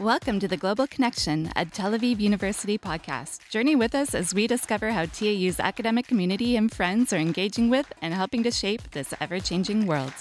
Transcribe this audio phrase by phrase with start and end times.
[0.00, 3.48] Welcome to the Global Connection at Tel Aviv University podcast.
[3.48, 7.92] Journey with us as we discover how TAU's academic community and friends are engaging with
[8.02, 10.12] and helping to shape this ever changing world.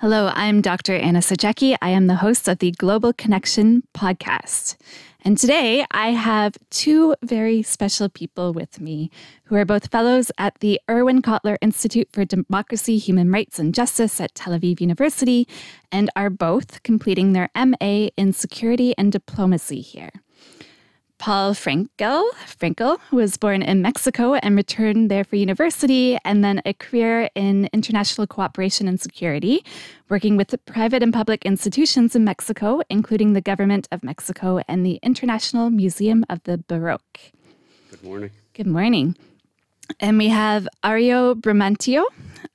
[0.00, 0.96] Hello, I'm Dr.
[0.96, 1.76] Anna Sajecki.
[1.82, 4.76] I am the host of the Global Connection podcast.
[5.26, 9.10] And today I have two very special people with me
[9.44, 14.22] who are both fellows at the Irwin Cotler Institute for Democracy, Human Rights, and Justice
[14.22, 15.46] at Tel Aviv University
[15.92, 20.12] and are both completing their MA in Security and Diplomacy here.
[21.20, 26.72] Paul Frankel, Frankel was born in Mexico and returned there for university and then a
[26.72, 29.62] career in international cooperation and security,
[30.08, 34.98] working with private and public institutions in Mexico, including the government of Mexico and the
[35.02, 37.20] International Museum of the Baroque.
[37.90, 38.30] Good morning.
[38.54, 39.14] Good morning.
[39.98, 42.04] And we have Aryo Brahmantyo,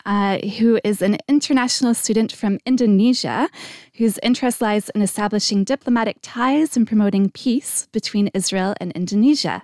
[0.06, 3.50] uh, who is an international student from Indonesia,
[3.96, 9.64] whose interest lies in establishing diplomatic ties and promoting peace between Israel and Indonesia.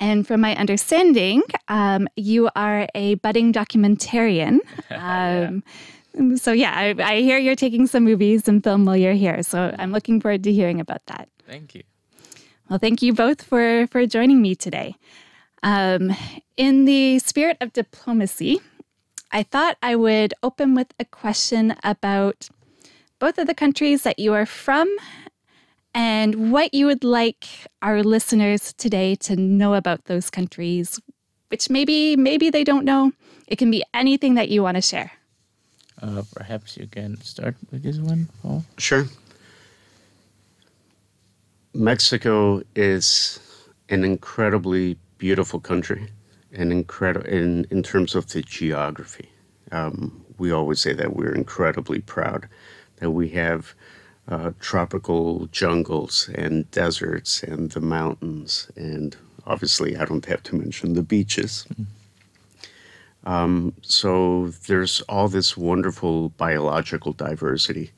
[0.00, 4.58] And from my understanding, um, you are a budding documentarian.
[4.90, 5.64] Um,
[6.14, 6.36] yeah.
[6.36, 9.42] So, yeah, I, I hear you're taking some movies and film while you're here.
[9.42, 11.28] So, I'm looking forward to hearing about that.
[11.44, 11.82] Thank you.
[12.70, 14.94] Well, thank you both for, for joining me today.
[15.64, 16.14] Um,
[16.58, 18.60] in the spirit of diplomacy,
[19.32, 22.50] I thought I would open with a question about
[23.18, 24.94] both of the countries that you are from
[25.94, 27.46] and what you would like
[27.80, 31.00] our listeners today to know about those countries,
[31.48, 33.12] which maybe maybe they don't know.
[33.48, 35.12] It can be anything that you want to share.
[36.02, 38.64] Uh, perhaps you can start with this one, Paul.
[38.76, 39.06] Sure.
[41.72, 43.40] Mexico is
[43.88, 46.08] an incredibly beautiful country
[46.52, 49.30] and incredible in, in terms of the geography.
[49.72, 52.48] Um, we always say that we're incredibly proud
[52.96, 53.74] that we have
[54.28, 60.94] uh, tropical jungles and deserts and the mountains and obviously I don't have to mention
[60.94, 61.66] the beaches.
[61.72, 61.82] Mm-hmm.
[63.26, 67.92] Um, so there's all this wonderful biological diversity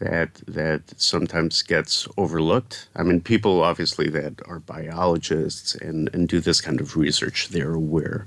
[0.00, 2.88] that that sometimes gets overlooked.
[2.96, 7.74] I mean, people obviously that are biologists and, and do this kind of research, they're
[7.74, 8.26] aware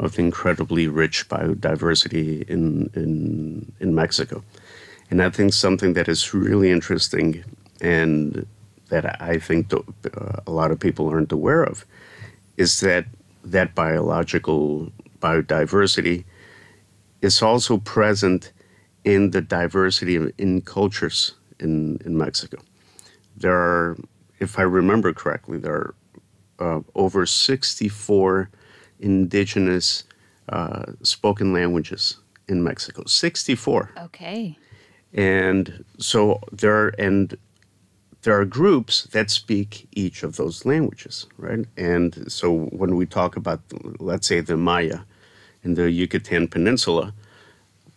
[0.00, 4.42] of the incredibly rich biodiversity in in in Mexico.
[5.10, 7.44] And I think something that is really interesting
[7.80, 8.46] and
[8.88, 9.78] that I think uh,
[10.46, 11.84] a lot of people aren't aware of
[12.56, 13.06] is that
[13.44, 14.90] that biological
[15.20, 16.24] biodiversity
[17.20, 18.52] is also present
[19.04, 22.58] in the diversity in cultures in, in Mexico.
[23.36, 23.98] There are,
[24.38, 25.94] if I remember correctly, there are
[26.58, 28.50] uh, over 64
[29.00, 30.04] indigenous
[30.48, 32.18] uh, spoken languages
[32.48, 33.04] in Mexico.
[33.06, 33.90] 64.
[33.98, 34.56] Okay.
[35.12, 37.36] And so there are, and
[38.22, 41.66] there are groups that speak each of those languages, right?
[41.76, 43.60] And so when we talk about,
[43.98, 45.00] let's say, the Maya
[45.64, 47.12] in the Yucatan Peninsula,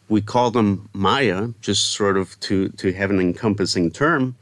[0.10, 4.36] we call them Maya, just sort of to, to have an encompassing term.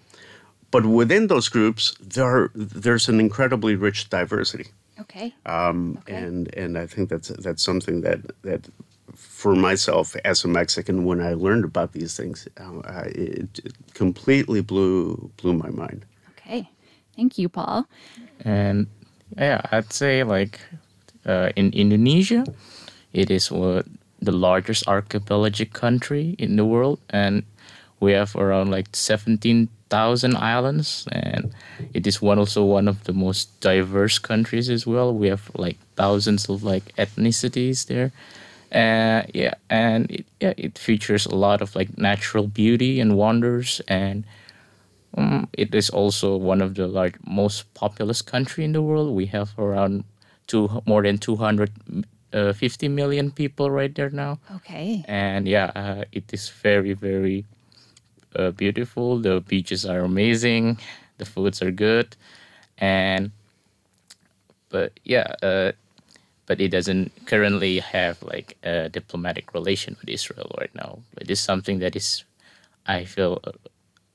[0.71, 4.67] But within those groups, there are, there's an incredibly rich diversity.
[4.99, 5.33] Okay.
[5.45, 6.15] Um, okay.
[6.15, 8.69] And and I think that's that's something that that
[9.15, 14.61] for myself as a Mexican, when I learned about these things, uh, it, it completely
[14.61, 16.05] blew blew my mind.
[16.37, 16.69] Okay,
[17.15, 17.85] thank you, Paul.
[18.41, 18.87] And
[19.37, 20.59] yeah, I'd say like
[21.25, 22.45] uh, in Indonesia,
[23.13, 23.85] it is what
[24.23, 27.43] the largest archipelagic country in the world, and
[27.99, 31.53] we have around like 17,000 islands, and
[31.93, 35.13] it is one also one of the most diverse countries as well.
[35.13, 38.11] We have like thousands of like ethnicities there.
[38.73, 43.81] Uh, yeah, and it, yeah, it features a lot of like natural beauty and wonders,
[43.87, 44.25] and
[45.15, 49.15] um, it is also one of the large, most populous country in the world.
[49.15, 50.03] We have around
[50.47, 51.71] two more than 200
[52.33, 54.39] uh, 50 million people right there now.
[54.55, 55.05] Okay.
[55.07, 57.45] And yeah, uh, it is very, very
[58.35, 59.19] uh, beautiful.
[59.19, 60.79] The beaches are amazing.
[61.17, 62.15] The foods are good.
[62.77, 63.31] And,
[64.69, 65.71] but yeah, uh,
[66.45, 70.99] but it doesn't currently have like a diplomatic relation with Israel right now.
[71.21, 72.23] It is something that is,
[72.85, 73.51] I feel uh,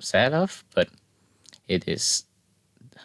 [0.01, 0.89] sad of, but
[1.69, 2.25] it is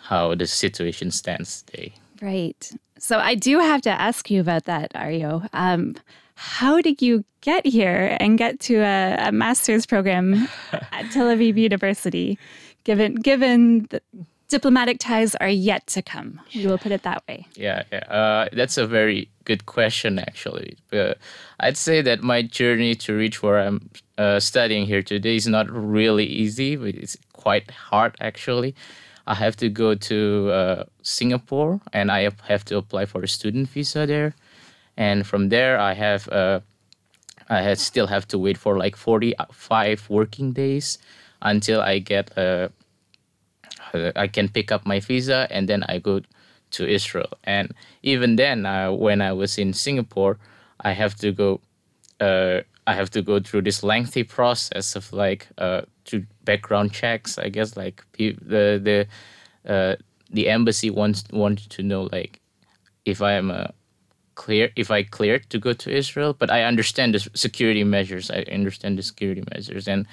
[0.03, 1.93] how the situation stands today.
[2.21, 2.71] Right.
[3.03, 5.45] So I do have to ask you about that, Aryo.
[5.51, 5.95] Um,
[6.35, 11.57] how did you get here and get to a, a master's program at Tel Aviv
[11.57, 12.39] University?
[12.85, 14.01] Given given the
[14.47, 17.45] diplomatic ties are yet to come, we will put it that way.
[17.55, 18.05] Yeah, yeah.
[18.07, 20.77] Uh, that's a very good question, actually.
[20.93, 21.15] Uh,
[21.59, 25.69] I'd say that my journey to reach where I'm uh, studying here today is not
[25.69, 28.75] really easy, it's quite hard, actually.
[29.25, 33.69] I have to go to uh, Singapore and I have to apply for a student
[33.69, 34.35] visa there.
[34.97, 36.59] And from there, I have uh,
[37.49, 40.97] I had still have to wait for like 45 working days
[41.41, 42.71] until I get a
[43.93, 46.21] uh, I can pick up my visa and then I go
[46.71, 47.29] to Israel.
[47.43, 50.37] And even then, uh, when I was in Singapore,
[50.79, 51.61] I have to go.
[52.19, 57.37] Uh, I have to go through this lengthy process of like uh, to background checks.
[57.37, 59.07] I guess like the the
[59.67, 59.95] uh,
[60.29, 62.39] the embassy wants wanted to know like
[63.05, 63.73] if I am a
[64.35, 66.33] clear if I cleared to go to Israel.
[66.33, 68.31] But I understand the security measures.
[68.31, 70.07] I understand the security measures and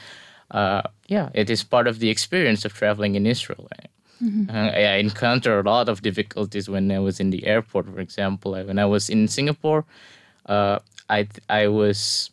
[0.50, 3.68] uh, yeah, it is part of the experience of traveling in Israel.
[4.22, 4.50] Mm-hmm.
[4.50, 8.52] Uh, I encountered a lot of difficulties when I was in the airport, for example.
[8.52, 9.84] When I was in Singapore,
[10.46, 12.30] uh, I I was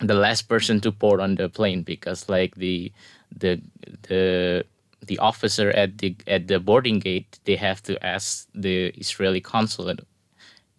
[0.00, 2.92] the last person to board on the plane because like the
[3.36, 3.60] the
[4.08, 4.64] the
[5.06, 10.00] the officer at the at the boarding gate they have to ask the Israeli consulate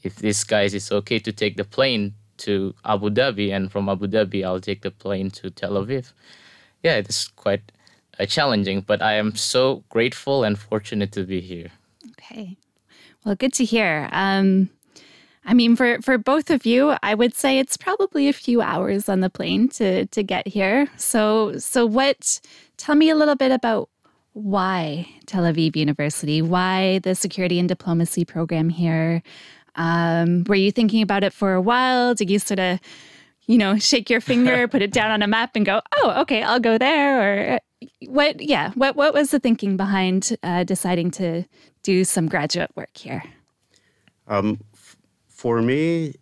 [0.04, 4.08] if this guy is okay to take the plane to Abu Dhabi and from Abu
[4.08, 6.12] Dhabi I'll take the plane to Tel Aviv
[6.86, 7.72] yeah, it is quite
[8.28, 11.72] challenging, but I am so grateful and fortunate to be here.
[12.12, 12.58] Okay.
[13.24, 14.08] Well, good to hear.
[14.12, 14.70] Um,
[15.46, 19.08] I mean, for, for both of you, I would say it's probably a few hours
[19.08, 20.88] on the plane to, to get here.
[20.98, 22.40] So, so what,
[22.78, 23.90] tell me a little bit about
[24.34, 29.22] why Tel Aviv University, why the security and diplomacy program here.
[29.76, 32.16] Um, were you thinking about it for a while?
[32.16, 32.80] Did you sort of
[33.48, 36.44] you know, shake your finger, put it down on a map, and go, "Oh, okay,
[36.44, 37.60] I'll go there." Or
[38.08, 38.42] what?
[38.42, 41.46] Yeah, what what was the thinking behind uh, deciding to
[41.84, 43.24] do some graduate work here?
[44.28, 44.75] Um, f-
[45.46, 46.16] for me,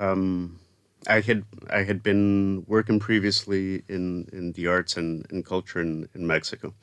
[0.00, 0.58] um,
[1.06, 6.08] I had I had been working previously in, in the arts and, and culture in,
[6.16, 6.74] in Mexico,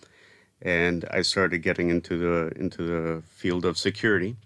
[0.61, 4.37] and I started getting into the into the field of security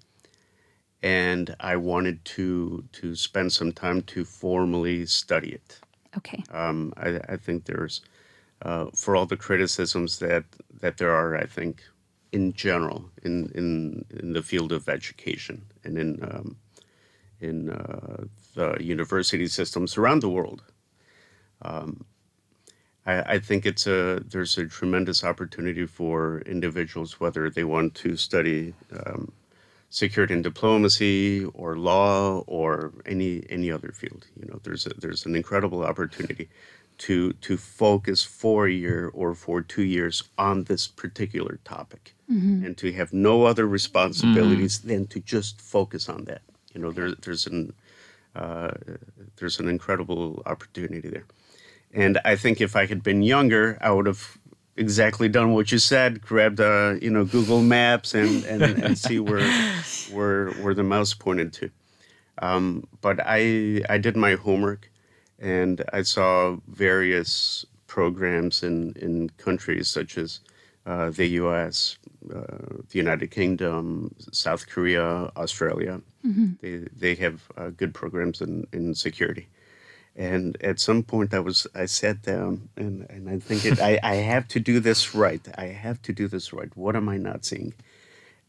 [1.04, 5.80] and I wanted to to spend some time to formally study it.
[6.18, 6.44] Okay.
[6.50, 8.02] Um, I, I, think there's,
[8.64, 10.46] uh, for all the criticisms that
[10.80, 11.84] that there are, I think,
[12.32, 16.56] in general, in in in the field of education and in um,
[17.42, 18.24] in uh,
[18.56, 20.64] the university systems around the world.
[21.62, 22.06] Um,
[23.06, 28.16] I, I, think it's a there's a tremendous opportunity for individuals whether they want to
[28.16, 28.74] study
[29.06, 29.32] um,
[29.90, 34.26] security and diplomacy or law or any any other field.
[34.40, 36.50] You know, there's a, there's an incredible opportunity
[37.00, 42.66] to to focus for a year or for two years on this particular topic, mm-hmm.
[42.66, 44.88] and to have no other responsibilities mm-hmm.
[44.88, 46.42] than to just focus on that.
[46.74, 47.74] You know, there, there's an
[48.36, 48.72] uh,
[49.38, 51.26] there's an incredible opportunity there,
[51.94, 54.38] and I think if I had been younger, I would have
[54.78, 56.22] exactly done what you said.
[56.22, 59.50] Grabbed uh, you know Google Maps and and, and see where
[60.12, 61.70] where where the mouse pointed to.
[62.42, 64.90] Um, but I I did my homework,
[65.40, 70.40] and I saw various programs in in countries such as
[70.86, 71.98] uh, the U.S.,
[72.34, 72.42] uh,
[72.90, 76.02] the United Kingdom, South Korea, Australia.
[76.26, 76.54] Mm-hmm.
[76.62, 79.48] They they have uh, good programs in in security.
[80.16, 83.98] And at some point, I was I sat down and, and I think it, I,
[84.04, 85.42] I have to do this right.
[85.58, 86.76] I have to do this right.
[86.76, 87.74] What am I not seeing?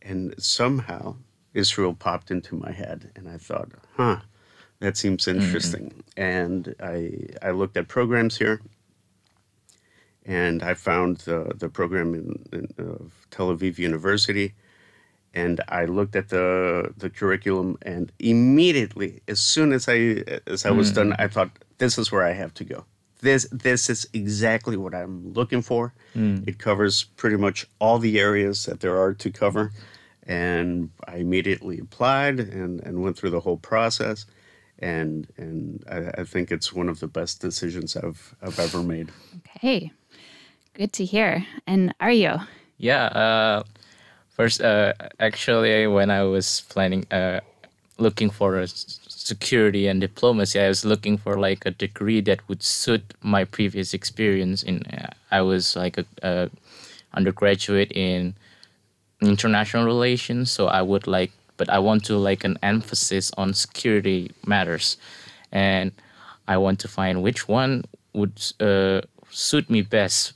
[0.00, 1.17] And somehow
[1.55, 4.21] Israel popped into my head, and I thought, huh,
[4.81, 5.41] that seems mm-hmm.
[5.41, 5.91] interesting.
[5.91, 6.21] Mm-hmm.
[6.21, 8.61] And I I looked at programs here,
[10.26, 14.55] and I found the the program in, in of Tel Aviv University,
[15.35, 20.71] and I looked at the the curriculum, and immediately, as soon as I as I
[20.71, 20.97] was mm.
[20.97, 22.85] done, I thought this is where I have to go.
[23.21, 25.95] This this is exactly what I'm looking for.
[26.15, 26.47] Mm.
[26.47, 29.73] It covers pretty much all the areas that there are to cover,
[30.27, 34.27] and I immediately applied and and went through the whole process,
[34.79, 39.11] and and I, I think it's one of the best decisions I've I've ever made.
[39.57, 39.93] Okay,
[40.75, 41.47] good to hear.
[41.67, 42.37] And are you?
[42.77, 43.05] Yeah.
[43.07, 43.62] Uh
[44.33, 47.41] First, uh, actually, when I was planning, uh,
[47.99, 52.62] looking for a security and diplomacy, I was looking for like a degree that would
[52.62, 54.62] suit my previous experience.
[54.62, 56.51] In uh, I was like a, a
[57.12, 58.35] undergraduate in
[59.21, 64.33] international relations, so I would like, but I want to like an emphasis on security
[64.47, 64.97] matters,
[65.53, 65.93] and
[66.49, 67.85] I want to find which one
[68.15, 70.33] would uh, suit me best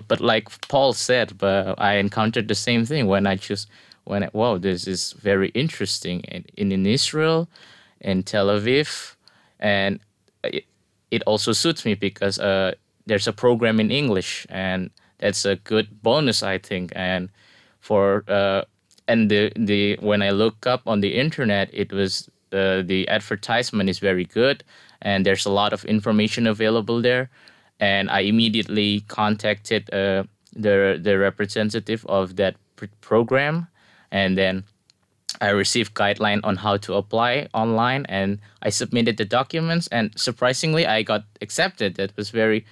[0.00, 3.66] but like Paul said, but I encountered the same thing when I choose
[4.04, 6.24] when I, wow, this is very interesting.
[6.28, 7.48] And in, in Israel,
[8.00, 9.14] in Tel Aviv,
[9.60, 10.00] and
[10.42, 10.64] it,
[11.10, 12.72] it also suits me because uh,
[13.06, 16.92] there's a program in English, and that's a good bonus, I think.
[16.96, 17.28] And
[17.80, 18.62] for uh,
[19.08, 23.88] and the the when I look up on the internet, it was uh, the advertisement
[23.88, 24.64] is very good,
[25.00, 27.30] and there's a lot of information available there.
[27.82, 30.22] And I immediately contacted uh,
[30.54, 33.66] the the representative of that pr- program,
[34.10, 34.64] and then
[35.40, 40.86] I received guideline on how to apply online, and I submitted the documents, and surprisingly,
[40.86, 41.96] I got accepted.
[41.96, 42.64] That was very,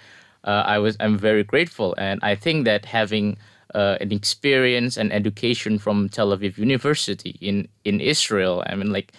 [0.44, 3.36] uh, I was I'm very grateful, and I think that having
[3.74, 9.12] uh, an experience and education from Tel Aviv University in in Israel, I mean, like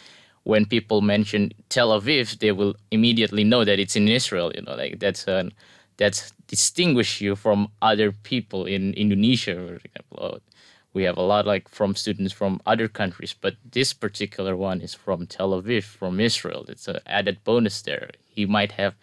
[0.44, 4.52] when people mention Tel Aviv, they will immediately know that it's in Israel.
[4.56, 5.52] You know, like that's an
[5.98, 10.18] that's distinguish you from other people in Indonesia, for example.
[10.20, 10.40] Oh,
[10.94, 14.94] we have a lot like from students from other countries, but this particular one is
[14.94, 16.66] from Tel Aviv, from Israel.
[16.68, 18.10] It's an added bonus there.
[18.28, 18.96] He might have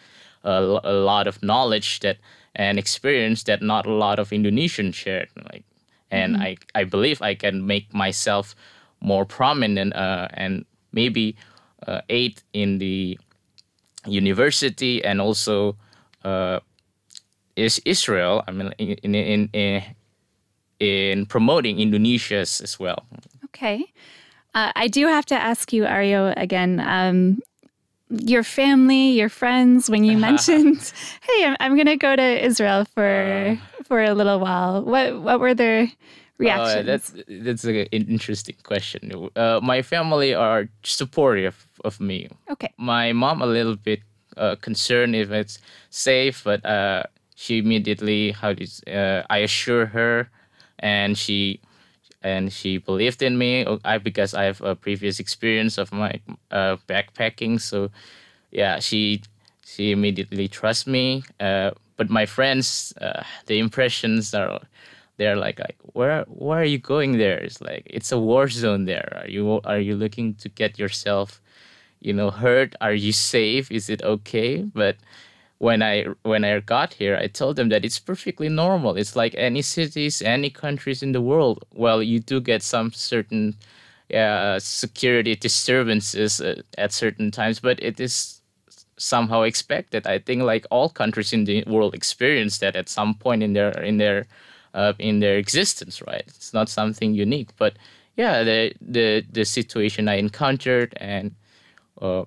[0.45, 2.19] a, a lot of knowledge that
[2.55, 5.29] and experience that not a lot of Indonesians shared.
[5.51, 5.65] Like,
[6.11, 6.43] and mm-hmm.
[6.43, 8.55] I I believe I can make myself
[9.01, 11.37] more prominent uh, and maybe
[11.87, 13.19] uh, aid in the
[14.07, 15.77] university and also
[16.25, 16.61] uh,
[17.59, 18.45] is Israel.
[18.47, 19.83] I mean, in in in,
[20.81, 23.05] in promoting Indonesia's as well.
[23.47, 23.85] Okay.
[24.55, 26.81] Uh, I do have to ask you, Aryo, again.
[26.81, 27.43] Um,
[28.11, 32.87] your family, your friends, when you mentioned, "Hey, I'm, I'm going to go to Israel
[32.95, 35.89] for uh, for a little while," what what were their
[36.39, 36.77] reactions?
[36.77, 39.29] Uh, that's that's an interesting question.
[39.37, 42.29] Uh, my family are supportive of me.
[42.51, 42.73] Okay.
[42.79, 44.01] My mom a little bit
[44.37, 45.59] uh, concerned if it's
[45.91, 47.03] safe, but uh,
[47.39, 50.29] she immediately how did uh, I assure her,
[50.81, 51.61] and she
[52.23, 53.65] and she believed in me.
[53.85, 57.91] I because I have a previous experience of my uh, backpacking, so
[58.51, 59.23] yeah, she
[59.65, 61.23] she immediately trusts me.
[61.39, 64.61] Uh, but my friends, uh, the impressions are
[65.17, 67.39] they're like, like where where are you going there?
[67.39, 69.23] It's like it's a war zone there.
[69.23, 71.41] Are you are you looking to get yourself,
[72.01, 72.75] you know, hurt?
[72.81, 73.71] Are you safe?
[73.71, 74.63] Is it okay?
[74.75, 74.97] But
[75.59, 78.97] when I when I got here, I told them that it's perfectly normal.
[78.97, 81.65] It's like any cities, any countries in the world.
[81.75, 83.57] Well, you do get some certain
[84.15, 88.41] uh, security disturbances uh, at certain times, but it is
[88.97, 90.07] somehow expected.
[90.07, 93.71] I think like all countries in the world experience that at some point in their
[93.83, 94.27] in their
[94.75, 96.25] uh, in their existence, right?
[96.27, 97.77] It's not something unique, but
[98.17, 101.35] yeah, the the the situation I encountered and
[102.01, 102.25] uh,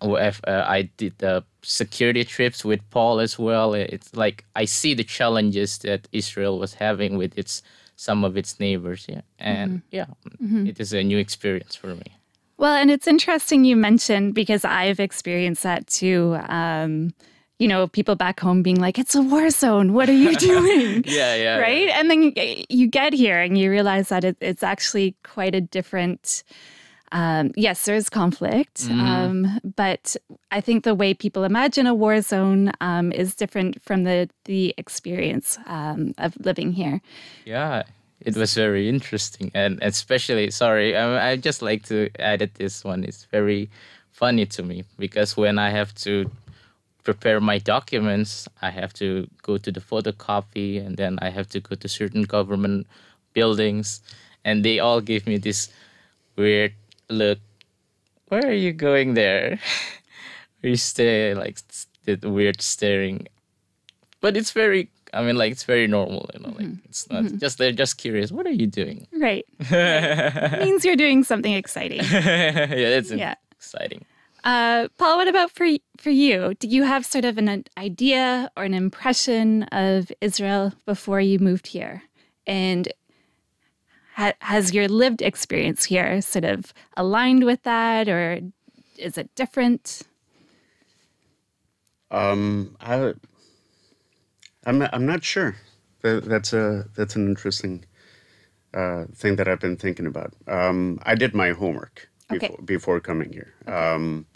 [0.00, 3.74] uh, I did the security trips with Paul as well.
[3.74, 7.62] It's like I see the challenges that Israel was having with its
[7.96, 9.06] some of its neighbors.
[9.08, 9.96] Yeah, and mm-hmm.
[9.96, 10.06] yeah,
[10.42, 10.66] mm-hmm.
[10.66, 12.16] It is a new experience for me.
[12.56, 16.36] Well, and it's interesting you mentioned because I've experienced that too.
[16.48, 17.14] Um,
[17.58, 19.92] you know, people back home being like, "It's a war zone.
[19.92, 21.86] What are you doing?" yeah, yeah, right.
[21.86, 22.00] Yeah.
[22.00, 22.32] And then
[22.68, 26.44] you get here and you realize that it, it's actually quite a different
[27.12, 29.00] um, yes, there's conflict, mm.
[29.00, 30.16] um, but
[30.50, 34.74] I think the way people imagine a war zone um, is different from the the
[34.76, 37.00] experience um, of living here.
[37.44, 37.84] Yeah,
[38.20, 42.84] it was very interesting, and especially sorry, I, I just like to add that this
[42.84, 43.04] one.
[43.04, 43.70] It's very
[44.12, 46.30] funny to me because when I have to
[47.04, 51.60] prepare my documents, I have to go to the photocopy, and then I have to
[51.60, 52.86] go to certain government
[53.32, 54.02] buildings,
[54.44, 55.70] and they all give me this
[56.36, 56.74] weird
[57.10, 57.38] look,
[58.28, 59.58] where are you going there?
[60.62, 63.28] are you stay like st- weird staring,
[64.20, 64.90] but it's very.
[65.14, 66.48] I mean, like it's very normal, you know.
[66.50, 66.84] Like mm-hmm.
[66.84, 67.38] it's not mm-hmm.
[67.38, 68.30] just they're just curious.
[68.30, 69.06] What are you doing?
[69.18, 69.46] Right.
[69.70, 70.58] right.
[70.60, 72.00] means you're doing something exciting.
[72.00, 73.34] yeah, it's yeah.
[73.52, 74.04] exciting.
[74.44, 76.54] Uh, Paul, what about for for you?
[76.58, 81.68] Do you have sort of an idea or an impression of Israel before you moved
[81.68, 82.02] here?
[82.46, 82.88] And
[84.18, 88.40] ha- has your lived experience here sort of aligned with that, or
[88.98, 90.02] is it different?
[92.10, 93.14] Um, I,
[94.66, 95.56] I'm I'm not sure.
[96.02, 97.84] That, that's a that's an interesting
[98.74, 100.34] uh, thing that I've been thinking about.
[100.46, 102.62] Um, I did my homework before, okay.
[102.64, 103.54] before coming here.
[103.62, 103.72] Okay.
[103.72, 104.26] Um,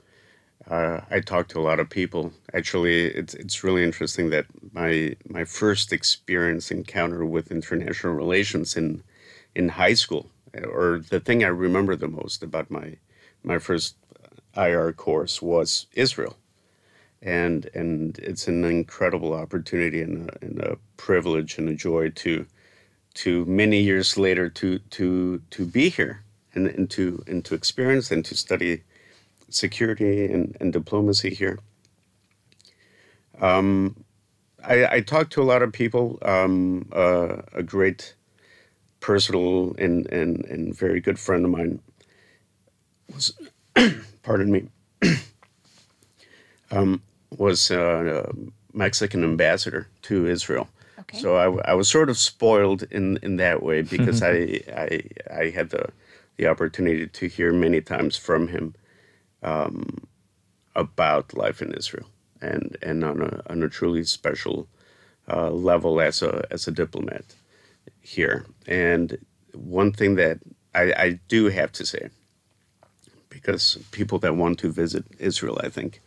[0.71, 2.33] uh, I talked to a lot of people.
[2.55, 9.03] Actually, it's it's really interesting that my my first experience encounter with international relations in
[9.55, 10.31] in high school,
[10.65, 12.97] or the thing I remember the most about my
[13.45, 13.97] my first
[14.57, 16.37] IR course was Israel,
[17.23, 22.47] and and it's an incredible opportunity and a, and a privilege and a joy to
[23.15, 28.11] to many years later to to to be here and, and to and to experience
[28.11, 28.83] and to study
[29.51, 31.59] security and, and diplomacy here.
[33.41, 34.05] Um,
[34.65, 36.19] I, I talked to a lot of people.
[36.23, 38.15] Um, uh, a great
[39.03, 41.81] personal and, and, and very good friend of mine
[43.13, 43.39] was,
[44.23, 44.69] pardon me,
[46.71, 47.03] um,
[47.37, 48.33] was a
[48.73, 50.69] Mexican ambassador to Israel.
[51.01, 51.19] Okay.
[51.19, 55.51] So I, I was sort of spoiled in, in that way because I, I I
[55.51, 55.91] had the
[56.37, 58.75] the opportunity to hear many times from him
[59.43, 60.07] um,
[60.75, 62.09] about life in Israel
[62.41, 64.69] and and on a on a truly special
[65.29, 67.25] uh, level as a as a diplomat
[68.01, 68.47] here.
[68.67, 69.19] And
[69.53, 70.39] one thing that
[70.75, 72.11] I, I do have to say,
[73.29, 76.01] because people that want to visit Israel, I think,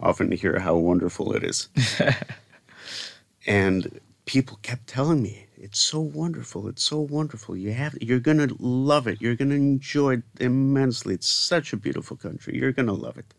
[0.00, 1.68] often hear how wonderful it is.
[3.46, 7.56] and people kept telling me, it's so wonderful, it's so wonderful.
[7.56, 9.22] You have you're gonna love it.
[9.22, 11.14] You're gonna enjoy it immensely.
[11.14, 12.58] It's such a beautiful country.
[12.58, 13.32] You're gonna love it.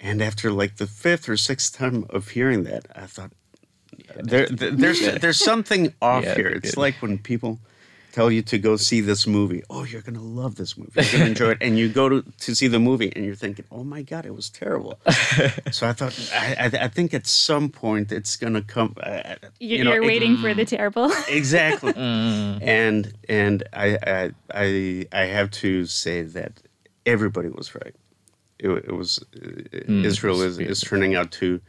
[0.00, 3.32] And after like the fifth or sixth time of hearing that, I thought
[4.16, 6.48] there, there there's there's something off Yeah, here.
[6.48, 6.76] It's did.
[6.80, 7.58] like when people
[8.12, 9.60] tell you to go see this movie.
[9.68, 10.92] Oh, you're gonna love this movie.
[10.94, 13.64] You're gonna enjoy it, and you go to, to see the movie, and you're thinking,
[13.72, 15.00] oh my god, it was terrible.
[15.72, 18.94] so I thought, I, I, I think at some point it's gonna come.
[19.02, 21.10] Uh, You, you know, are it- waiting for the terrible.
[21.28, 26.52] exactly and and I, I i i have to say that
[27.06, 27.94] everybody was right
[28.58, 31.60] it, it was uh, israel is, is turning out to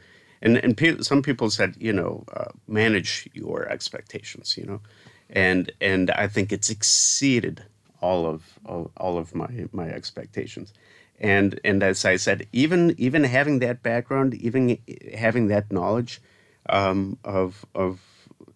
[0.45, 4.81] and and pe- some people said you know uh, manage your expectations you know
[5.29, 7.63] and and i think it's exceeded
[8.01, 8.59] all of,
[8.97, 10.73] all of my my expectations
[11.19, 14.77] and and as i said even even having that background even
[15.17, 16.21] having that knowledge
[16.69, 17.99] um, of of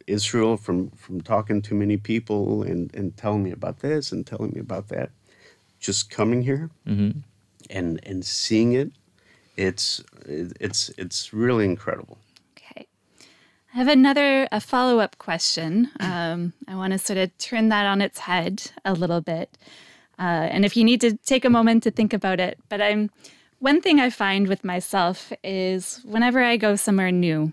[0.07, 4.51] Israel from from talking to many people and and telling me about this and telling
[4.53, 5.11] me about that.
[5.79, 6.69] Just coming here
[7.69, 8.91] and and seeing it,
[9.59, 12.17] it's it's it's really incredible.
[12.57, 12.87] Okay.
[13.73, 15.89] I have another a follow up question.
[15.99, 19.57] Um, I want to sort of turn that on its head a little bit,
[20.17, 22.57] uh, and if you need to take a moment to think about it.
[22.69, 23.09] But I'm
[23.59, 27.51] one thing I find with myself is whenever I go somewhere new,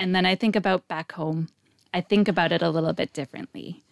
[0.00, 1.48] and then I think about back home,
[1.94, 3.84] I think about it a little bit differently.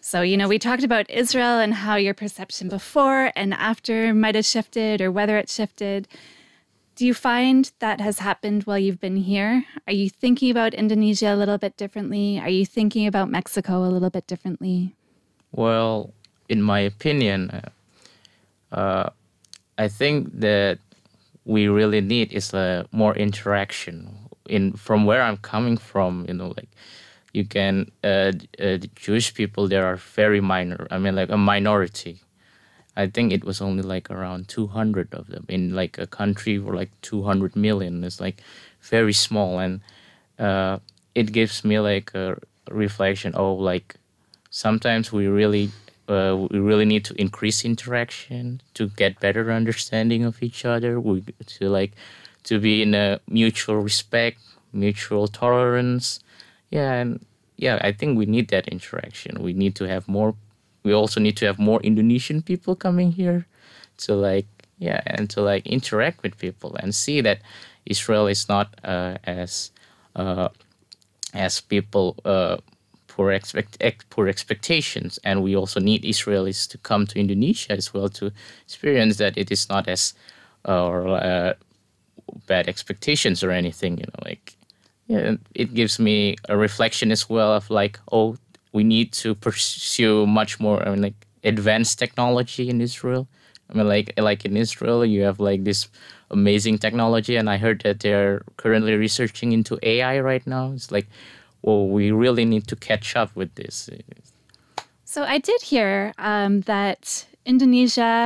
[0.00, 4.36] So, you know, we talked about Israel and how your perception before and after might
[4.36, 6.08] have shifted or whether it shifted.
[6.98, 9.64] Do you find that has happened while you've been here?
[9.86, 12.40] Are you thinking about Indonesia a little bit differently?
[12.40, 14.96] Are you thinking about Mexico a little bit differently?
[15.52, 16.12] Well,
[16.48, 17.62] in my opinion,
[18.72, 19.10] uh,
[19.78, 20.80] I think that
[21.44, 24.18] we really need is a more interaction.
[24.48, 26.68] In from where I'm coming from, you know, like
[27.32, 30.88] you can uh, uh, Jewish people there are very minor.
[30.90, 32.18] I mean, like a minority.
[32.98, 36.74] I think it was only like around 200 of them in like a country for
[36.74, 38.02] like 200 million.
[38.02, 38.42] It's like
[38.82, 39.80] very small, and
[40.38, 40.78] uh,
[41.14, 43.34] it gives me like a reflection.
[43.36, 43.94] of like
[44.50, 45.70] sometimes we really
[46.08, 50.98] uh, we really need to increase interaction to get better understanding of each other.
[50.98, 51.92] We to like
[52.44, 54.40] to be in a mutual respect,
[54.72, 56.20] mutual tolerance.
[56.70, 57.24] Yeah, and
[57.56, 59.42] yeah, I think we need that interaction.
[59.42, 60.34] We need to have more.
[60.82, 63.46] We also need to have more Indonesian people coming here
[63.98, 64.46] to like
[64.78, 67.40] yeah, and to like interact with people and see that
[67.86, 69.70] Israel is not uh, as
[70.14, 70.48] uh,
[71.34, 72.58] as people uh,
[73.08, 77.92] poor expect ex- poor expectations, and we also need Israelis to come to Indonesia as
[77.92, 80.14] well to experience that it is not as
[80.68, 81.54] uh, or uh,
[82.46, 83.98] bad expectations or anything.
[83.98, 84.56] You know, like
[85.08, 88.36] yeah, it gives me a reflection as well of like oh,
[88.78, 90.78] we need to pursue much more.
[90.84, 91.18] I mean, like
[91.52, 93.24] advanced technology in Israel.
[93.68, 95.80] I mean, like like in Israel, you have like this
[96.30, 100.64] amazing technology, and I heard that they're currently researching into AI right now.
[100.76, 101.08] It's like,
[101.64, 103.74] well, we really need to catch up with this.
[105.04, 105.92] So I did hear
[106.30, 107.02] um, that
[107.52, 108.18] Indonesia,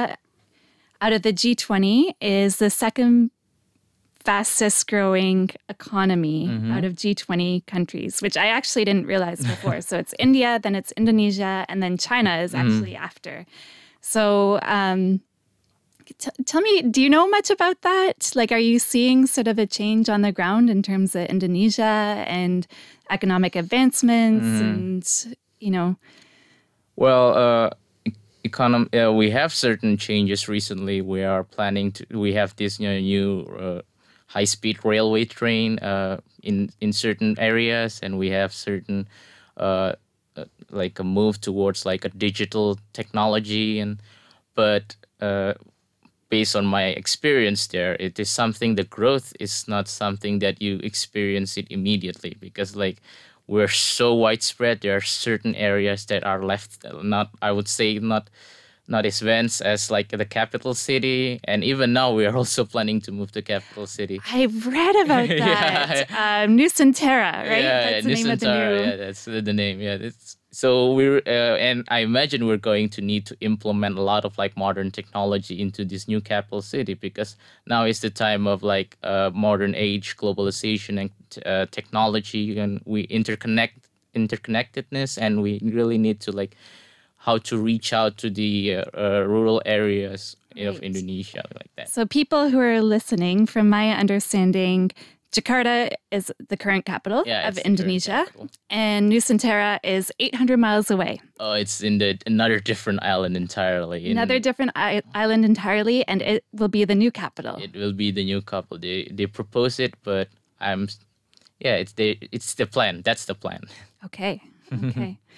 [1.04, 3.30] out of the G20, is the second
[4.24, 9.80] fastest growing economy out of G20 countries, which I actually didn't realize before.
[9.88, 13.44] so it's India, then it's Indonesia, and then China is actually after.
[14.00, 15.20] So um,
[16.18, 18.32] t- tell me, do you know much about that?
[18.34, 22.24] Like, are you seeing sort of a change on the ground in terms of Indonesia
[22.26, 22.66] and
[23.10, 25.04] economic advancements and,
[25.60, 25.96] you know,
[26.96, 27.70] Well, uh,
[28.44, 31.00] econom- uh, we have certain changes recently.
[31.00, 32.06] We are planning to.
[32.12, 33.80] We have this you know, new uh,
[34.32, 39.08] high-speed railway train uh, in in certain areas, and we have certain
[39.56, 39.92] uh,
[40.36, 44.00] uh, like a move towards like a digital technology and
[44.54, 45.54] but uh,
[46.28, 50.76] based on my experience there it is something the growth is not something that you
[50.82, 52.98] experience it immediately because like
[53.46, 58.30] we're so widespread there are certain areas that are left not i would say not
[58.88, 63.00] not as advanced as like the capital city and even now we are also planning
[63.00, 66.10] to move to capital city I've read about that.
[66.10, 67.62] um, Nusantara, right?
[67.62, 68.80] yeah, that's the yeah, name of the new.
[68.80, 69.80] yeah, that's the, the name.
[69.80, 74.02] Yeah, it's so we're uh, and I imagine we're going to need to implement a
[74.02, 78.46] lot of like modern technology into this new capital city because now is the time
[78.46, 81.10] of like uh, modern age globalization and
[81.46, 83.72] uh, technology and we interconnect
[84.14, 86.56] interconnectedness and we really need to like
[87.24, 91.88] how to reach out to the uh, uh, rural areas of Indonesia like that.
[91.88, 94.90] So, people who are listening, from my understanding,
[95.32, 98.48] Jakarta is the current capital Yeah, of it's the current Indonesia, capital.
[98.68, 101.20] and Nusantara is 800 miles away.
[101.40, 104.04] Oh, it's in the another different island entirely.
[104.04, 107.56] in- Another different I- island entirely, and it will be the new capital.
[107.56, 108.76] it will be the new couple.
[108.76, 110.28] They they propose it, but
[110.60, 110.88] I'm,
[111.64, 113.00] yeah, it's the it's the plan.
[113.00, 113.62] That's the plan.
[114.04, 114.42] Okay.
[114.68, 115.16] Okay.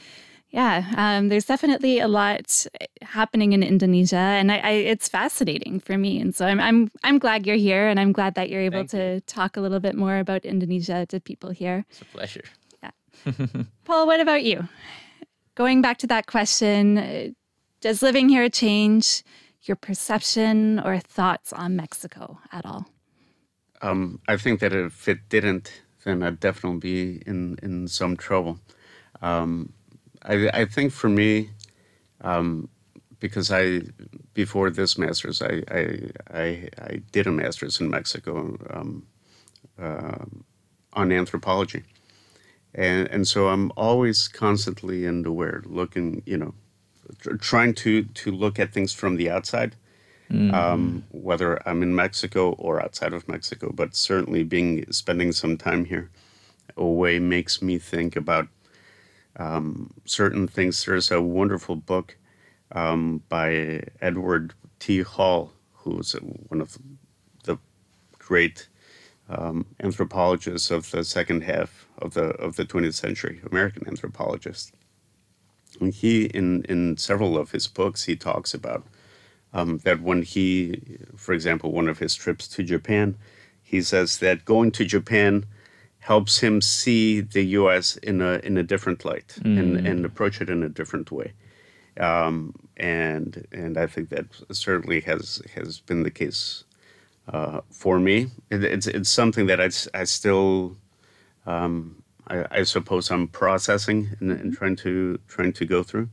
[0.54, 0.86] yeah.
[0.96, 2.64] Um, there's definitely a lot
[3.02, 6.20] happening in Indonesia, and I, I, it's fascinating for me.
[6.20, 8.90] And so I'm, I'm, I'm glad you're here, and I'm glad that you're able Thank
[8.90, 11.84] to talk a little bit more about Indonesia to people here.
[11.90, 12.44] It's a pleasure.
[12.84, 12.92] Yeah.
[13.84, 14.68] Paul, what about you?
[15.56, 17.28] Going back to that question, uh,
[17.80, 19.24] does living here change
[19.62, 22.86] your perception or thoughts on Mexico at all?
[23.82, 28.60] Um, I think that if it didn't, then I'd definitely be in, in some trouble.
[29.20, 29.72] Um,
[30.24, 31.50] I, I think for me,
[32.20, 32.68] um,
[33.20, 33.82] because I
[34.34, 36.00] before this master's, I, I,
[36.32, 39.06] I, I did a master's in Mexico um,
[39.78, 40.24] uh,
[40.92, 41.84] on anthropology,
[42.74, 46.54] and and so I'm always constantly in the where looking, you know,
[47.20, 49.76] tr- trying to to look at things from the outside
[50.52, 53.70] um, whether I'm in Mexico or outside of Mexico.
[53.72, 56.10] But certainly, being spending some time here
[56.76, 58.48] away makes me think about
[59.37, 60.85] um, certain things.
[60.85, 62.16] There's a wonderful book
[62.73, 65.03] um, by Edward T.
[65.03, 66.12] Hall, who's
[66.49, 66.79] one of
[67.44, 67.59] the
[68.18, 68.68] great
[69.29, 74.73] um, anthropologists of the second half of the of the 20th century, American anthropologist.
[75.81, 78.85] And he, in in several of his books, he talks about
[79.53, 83.16] um, that when he, for example, one of his trips to Japan,
[83.62, 85.47] he says that going to Japan
[86.04, 87.96] helps him see the U.S.
[87.96, 91.32] in a in a different light and, and approach it in a different way.
[91.98, 96.64] Um, and and I think that certainly has has been the case
[97.32, 98.26] uh, for me.
[98.50, 100.76] It, it's it's something that I, I still.
[101.46, 106.08] Um, I, I suppose I'm processing and, and trying to trying to go through.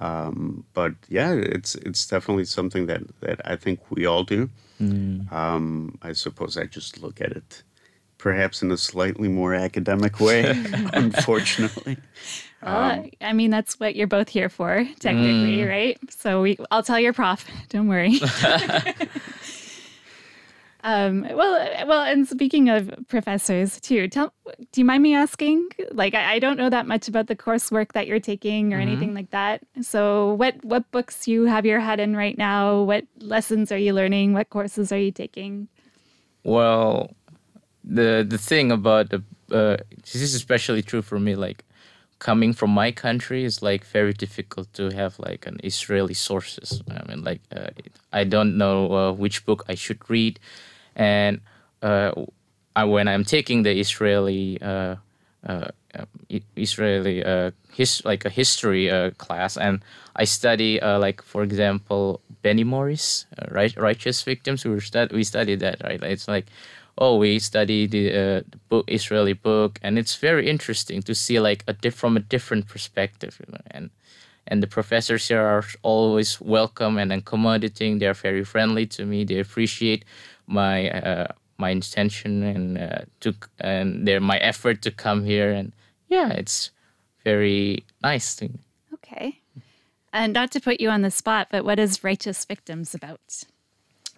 [0.00, 4.50] Um, but yeah, it's it's definitely something that, that I think we all do.
[5.30, 7.62] Um, I suppose I just look at it
[8.24, 10.44] perhaps in a slightly more academic way,
[10.94, 11.98] unfortunately.
[12.62, 15.68] Well, um, I mean, that's what you're both here for, technically, mm.
[15.68, 15.98] right?
[16.08, 17.44] So we, I'll tell your prof.
[17.68, 18.18] Don't worry.
[20.82, 24.32] um, well, well, and speaking of professors too, tell,
[24.72, 25.68] do you mind me asking?
[25.90, 28.88] Like, I, I don't know that much about the coursework that you're taking or mm-hmm.
[28.88, 29.60] anything like that.
[29.82, 32.80] So, what what books you have your head in right now?
[32.80, 34.32] What lessons are you learning?
[34.32, 35.68] What courses are you taking?
[36.44, 37.10] Well,
[37.84, 41.34] the the thing about the uh, this is especially true for me.
[41.34, 41.64] Like
[42.18, 46.82] coming from my country is like very difficult to have like an Israeli sources.
[46.90, 47.70] I mean, like uh,
[48.12, 50.40] I don't know uh, which book I should read,
[50.96, 51.40] and
[51.82, 52.12] uh,
[52.74, 54.60] I, when I'm taking the Israeli.
[54.60, 54.96] Uh,
[55.46, 56.06] uh, uh,
[56.56, 57.22] Israeli
[57.70, 59.80] his like a history class, and
[60.16, 64.64] I study like for example Benny Morris, right, righteous victims.
[64.64, 66.02] We stud- we studied that right.
[66.02, 66.46] It's like
[66.98, 71.64] oh we study the, uh, book Israeli book, and it's very interesting to see like
[71.66, 73.90] a diff- from a different perspective, you know, and
[74.46, 77.98] and the professors here are always welcome and accommodating.
[77.98, 79.24] They're very friendly to me.
[79.24, 80.04] They appreciate
[80.46, 81.28] my uh,
[81.58, 85.50] my intention and uh, to and their my effort to come here.
[85.52, 85.72] And
[86.08, 86.70] yeah, it's
[87.24, 88.58] very nice thing.
[88.92, 89.40] Okay.
[90.12, 93.44] And not to put you on the spot, but what is Righteous Victims about?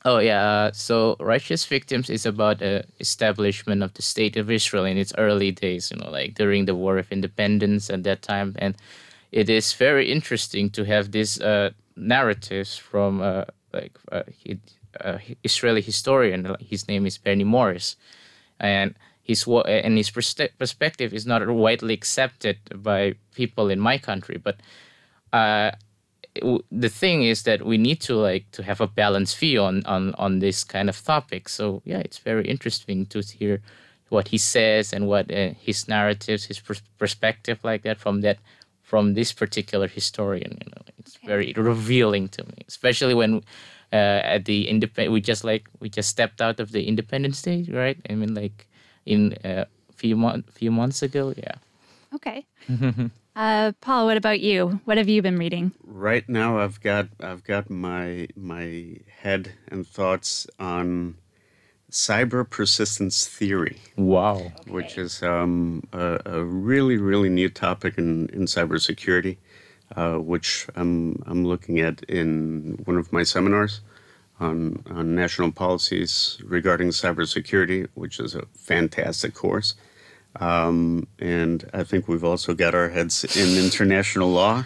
[0.07, 4.85] Oh yeah, uh, so Righteous Victims is about the establishment of the state of Israel
[4.85, 8.55] in its early days, you know, like during the War of Independence at that time,
[8.61, 8.77] and
[9.33, 14.23] it is very interesting to have these uh, narratives from uh, like uh,
[15.01, 16.55] uh, Israeli historian.
[16.61, 17.97] His name is Benny Morris,
[18.61, 24.37] and his and his perspe- perspective is not widely accepted by people in my country.
[24.39, 24.59] But
[25.33, 25.73] uh,
[26.71, 30.15] the thing is that we need to like to have a balanced view on on
[30.15, 31.49] on this kind of topic.
[31.49, 33.63] So yeah, it's very interesting to hear
[34.09, 38.39] what he says and what uh, his narratives, his pers- perspective like that from that
[38.83, 40.59] from this particular historian.
[40.65, 43.43] You know, it's very revealing to me, especially when.
[43.93, 47.65] Uh, at the independent, we just like we just stepped out of the Independence Day,
[47.71, 47.97] right?
[48.11, 48.67] I mean, like
[49.07, 51.55] in a uh, few month, few months ago, yeah.
[52.13, 52.45] Okay.
[53.37, 54.81] uh, Paul, what about you?
[54.85, 55.73] What have you been reading?
[55.85, 61.17] Right now, I've got I've got my my head and thoughts on
[61.91, 63.79] cyber persistence theory.
[63.97, 64.51] Wow.
[64.67, 69.37] Which is um, a, a, really really new topic in in cybersecurity
[69.95, 73.81] uh, which I'm, I'm looking at in one of my seminars
[74.41, 79.75] on, on national policies regarding cybersecurity, which is a fantastic course.
[80.41, 84.65] Um, and I think we've also got our heads in international law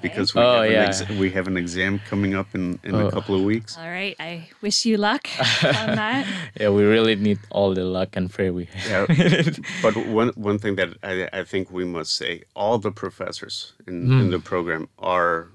[0.00, 0.82] because we, oh, have, yeah.
[0.82, 3.06] an ex- we have an exam coming up in, in oh.
[3.06, 3.78] a couple of weeks.
[3.78, 4.16] All right.
[4.18, 5.28] I wish you luck
[5.64, 6.26] on that.
[6.58, 9.08] yeah, we really need all the luck and pray we have.
[9.22, 9.42] Yeah,
[9.82, 14.08] but one, one thing that I, I think we must say all the professors in,
[14.08, 14.20] mm.
[14.22, 15.48] in the program are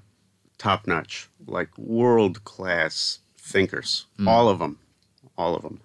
[0.56, 4.06] top notch, like world class thinkers.
[4.18, 4.28] Mm.
[4.28, 4.78] All of them.
[5.36, 5.80] All of them.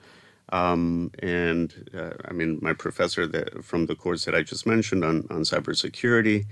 [0.54, 5.04] Um, and uh, I mean, my professor that, from the course that I just mentioned
[5.04, 6.46] on, on cybersecurity,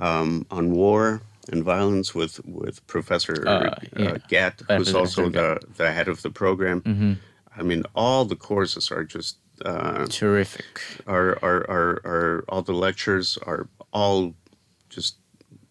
[0.00, 4.06] um, on war and violence with, with Professor uh, yeah.
[4.06, 6.80] uh, Gat, who's also the, the head of the program.
[6.82, 7.12] Mm-hmm.
[7.56, 10.80] I mean, all the courses are just uh, terrific.
[11.06, 14.34] Are, are, are, are, all the lectures are all
[14.90, 15.18] just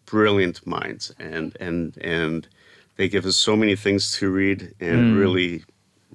[0.05, 1.13] brilliant minds.
[1.19, 2.47] And, and, and
[2.95, 5.19] they give us so many things to read and mm.
[5.19, 5.65] really,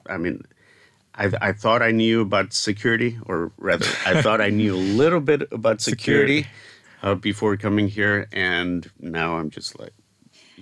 [0.07, 0.43] I mean,
[1.21, 5.21] I, I thought I knew about security, or rather, I thought I knew a little
[5.21, 6.49] bit about security, security.
[7.03, 9.93] Uh, before coming here, and now I'm just like,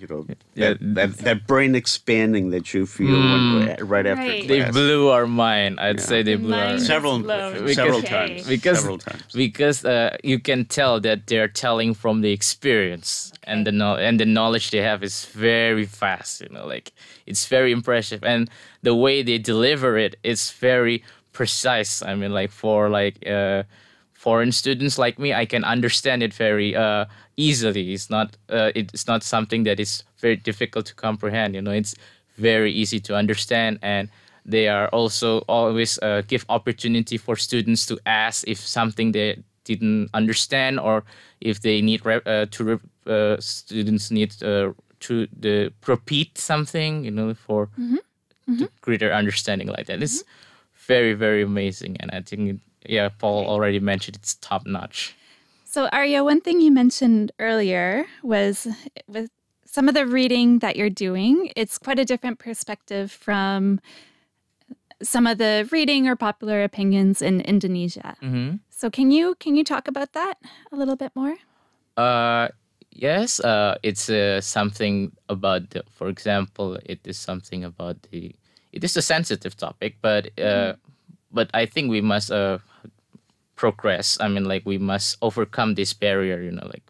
[0.00, 4.22] you know, yeah, that, that, that brain expanding that you feel mm, when, right after
[4.22, 4.48] right.
[4.48, 5.80] They blew our mind.
[5.80, 6.04] I'd yeah.
[6.04, 9.32] say they blew our several because, several times because several times.
[9.32, 13.52] because uh, you can tell that they're telling from the experience okay.
[13.52, 16.40] and the no- and the knowledge they have is very fast.
[16.40, 16.92] You know, like
[17.26, 18.50] it's very impressive, and
[18.82, 22.02] the way they deliver it is very precise.
[22.02, 23.26] I mean, like for like.
[23.26, 23.64] Uh,
[24.29, 27.95] foreign students like me, I can understand it very uh, easily.
[27.95, 31.55] It's not uh, it's not something that is very difficult to comprehend.
[31.55, 31.95] You know, it's
[32.37, 34.09] very easy to understand, and
[34.45, 40.11] they are also always uh, give opportunity for students to ask if something they didn't
[40.12, 41.05] understand or
[41.41, 47.05] if they need uh, to uh, students need uh, to the repeat something.
[47.05, 48.03] You know, for mm-hmm.
[48.51, 48.67] Mm-hmm.
[48.83, 50.03] greater understanding like that.
[50.03, 50.93] It's mm-hmm.
[50.93, 55.14] very very amazing, and I think yeah, Paul already mentioned it's top notch.
[55.64, 58.67] So, Aryo, one thing you mentioned earlier was
[59.07, 59.31] with
[59.64, 63.81] some of the reading that you're doing, it's quite a different perspective from
[65.03, 68.17] some of the reading or popular opinions in Indonesia.
[68.23, 68.57] Mm-hmm.
[68.71, 70.38] So, can you can you talk about that
[70.73, 71.37] a little bit more?
[71.97, 72.49] Uh,
[72.91, 78.35] yes, uh, it's uh, something about, the, for example, it is something about the.
[78.73, 80.81] It is a sensitive topic, but uh, mm-hmm.
[81.33, 82.59] but I think we must uh,
[83.59, 84.16] progress.
[84.23, 86.40] I mean, like we must overcome this barrier.
[86.40, 86.87] You know, like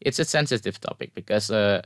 [0.00, 1.82] it's a sensitive topic because, uh,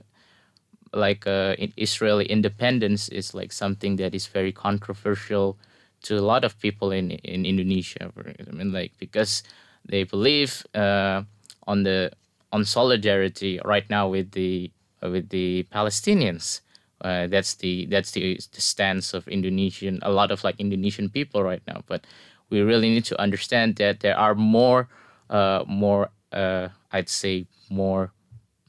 [0.92, 5.56] like, uh, Israeli independence is like something that is very controversial
[6.02, 8.12] to a lot of people in in Indonesia.
[8.48, 9.42] I mean, like because
[9.88, 11.24] they believe uh,
[11.66, 12.12] on the
[12.52, 14.70] on solidarity right now with the
[15.02, 16.60] uh, with the Palestinians.
[17.00, 21.42] Uh, that's the that's the, the stance of Indonesian a lot of like Indonesian people
[21.42, 21.82] right now.
[21.88, 22.04] But
[22.50, 24.88] we really need to understand that there are more,
[25.30, 28.12] uh, more, uh, I'd say, more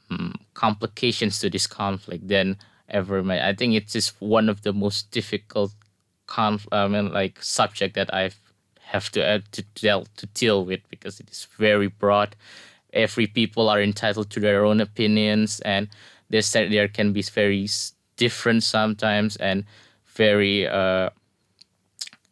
[0.09, 2.57] um, complications to this conflict than
[2.89, 3.19] ever.
[3.31, 5.73] I think it's just one of the most difficult,
[6.27, 8.31] conf- I mean, like subject that I
[8.81, 12.35] have to uh, to deal to deal with because it is very broad.
[12.93, 15.87] Every people are entitled to their own opinions, and
[16.29, 17.67] there's there can be very
[18.17, 19.65] different sometimes and
[20.05, 21.09] very uh,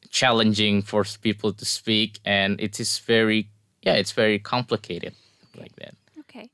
[0.09, 3.47] challenging for people to speak and it is very
[3.83, 5.13] yeah it's very complicated
[5.55, 5.93] like that.
[6.19, 6.49] Okay.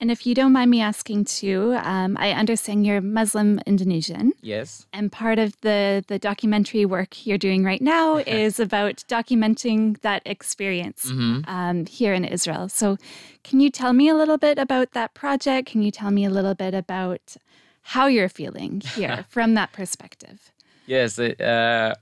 [0.00, 4.32] And if you don't mind me asking too um, i understand you're muslim indonesian.
[4.40, 4.86] Yes.
[4.92, 10.22] And part of the the documentary work you're doing right now is about documenting that
[10.24, 11.48] experience mm-hmm.
[11.50, 12.68] um, here in israel.
[12.68, 12.96] So
[13.44, 15.68] can you tell me a little bit about that project?
[15.68, 17.36] Can you tell me a little bit about
[17.82, 20.52] how you're feeling here from that perspective?
[20.86, 21.94] Yes uh,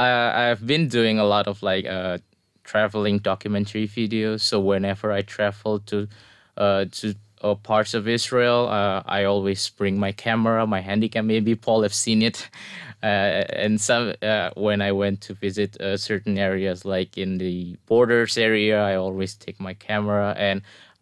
[0.00, 2.18] I, I've been doing a lot of like uh,
[2.64, 4.40] traveling documentary videos.
[4.40, 6.08] So whenever I travel to
[6.56, 11.26] uh, to uh, parts of Israel, uh, I always bring my camera, my handycam.
[11.26, 12.48] Maybe Paul have seen it.
[13.02, 17.78] Uh, and some uh, when I went to visit uh, certain areas, like in the
[17.86, 20.60] borders area, I always take my camera and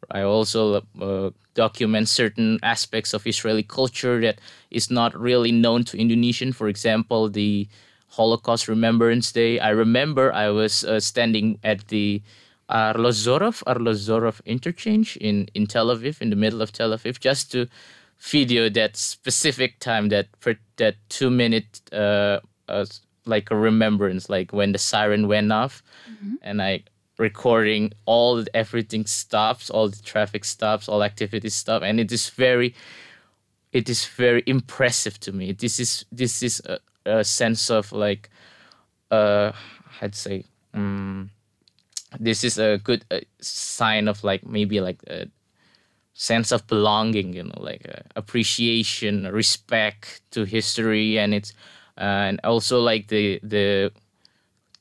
[0.08, 4.38] I also uh, document certain aspects of Israeli culture that
[4.70, 6.52] is not really known to Indonesian.
[6.52, 7.66] For example, the
[8.08, 9.58] Holocaust Remembrance Day.
[9.58, 12.22] I remember I was uh, standing at the
[12.70, 17.66] Arlozorov Arlozorov interchange in in Tel Aviv, in the middle of Tel Aviv, just to
[18.18, 20.28] video that specific time, that
[20.76, 22.84] that two minute uh, uh,
[23.24, 26.34] like a remembrance, like when the siren went off, mm-hmm.
[26.42, 26.82] and I
[27.18, 32.74] recording all everything stops, all the traffic stops, all activities stop, and it is very,
[33.72, 35.52] it is very impressive to me.
[35.52, 38.30] This is this is a, a sense of like,
[39.10, 39.52] uh,
[40.00, 40.44] I'd say,
[40.74, 41.30] um,
[42.20, 45.26] this is a good uh, sign of like maybe like a
[46.14, 51.52] sense of belonging, you know, like uh, appreciation, respect to history, and it's
[51.96, 53.92] uh, and also like the the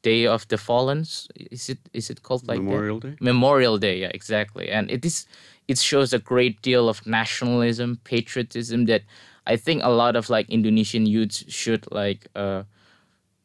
[0.04, 1.02] Day of the Fallen.
[1.36, 3.10] Is it is it called like Memorial that?
[3.10, 3.18] Day?
[3.20, 4.70] Memorial Day, yeah, exactly.
[4.70, 5.26] And it is
[5.68, 9.04] it shows a great deal of nationalism, patriotism that
[9.48, 12.28] I think a lot of like Indonesian youths should like.
[12.36, 12.64] Uh,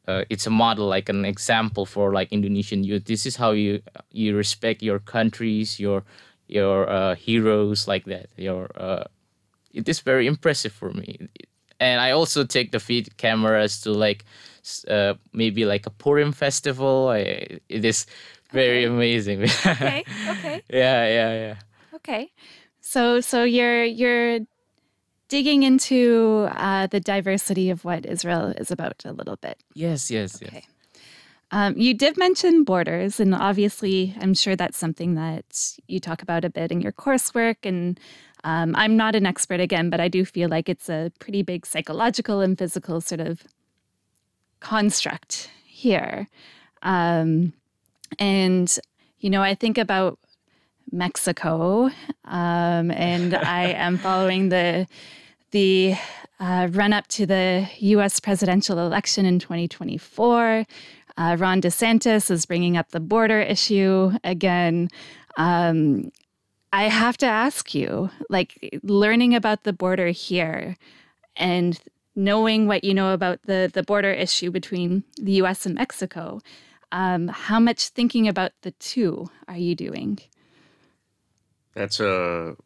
[0.09, 3.05] uh, it's a model, like an example for like Indonesian youth.
[3.05, 6.03] This is how you you respect your countries, your
[6.49, 8.27] your uh, heroes like that.
[8.37, 9.05] Your uh,
[9.73, 11.29] it is very impressive for me,
[11.79, 14.25] and I also take the feed cameras to like
[14.89, 17.09] uh, maybe like a Purim festival.
[17.09, 18.07] I, it is
[18.51, 18.95] very okay.
[18.95, 19.43] amazing.
[19.67, 20.05] okay.
[20.29, 20.63] Okay.
[20.69, 21.07] Yeah.
[21.07, 21.33] Yeah.
[21.35, 21.57] Yeah.
[21.95, 22.33] Okay.
[22.81, 24.41] So so you're you're
[25.33, 29.57] digging into uh, the diversity of what Israel is about a little bit.
[29.73, 30.11] Yes.
[30.11, 30.43] Yes.
[30.43, 30.51] Okay.
[30.53, 30.65] Yes.
[31.51, 36.45] Um, you did mention borders, and obviously, I'm sure that's something that you talk about
[36.45, 37.57] a bit in your coursework.
[37.65, 37.99] And
[38.45, 41.65] um, I'm not an expert again, but I do feel like it's a pretty big
[41.65, 43.43] psychological and physical sort of
[44.61, 46.29] construct here.
[46.83, 47.55] Um,
[48.19, 48.79] and,
[49.21, 50.19] you know, I think about
[50.91, 51.89] Mexico,
[52.27, 54.87] um, and I am following the
[55.53, 55.95] the
[56.41, 58.19] uh, run up to the U.S.
[58.19, 60.67] presidential election in 2024.
[61.17, 64.89] Uh, Ron DeSantis is bringing up the border issue again.
[65.37, 66.11] Um,
[66.73, 70.77] I have to ask you, like, learning about the border here
[71.37, 71.79] and
[72.17, 76.41] knowing what you know about the, the border issue between the US and Mexico,
[76.93, 80.19] um, how much thinking about the two are you doing?
[81.75, 82.57] That's a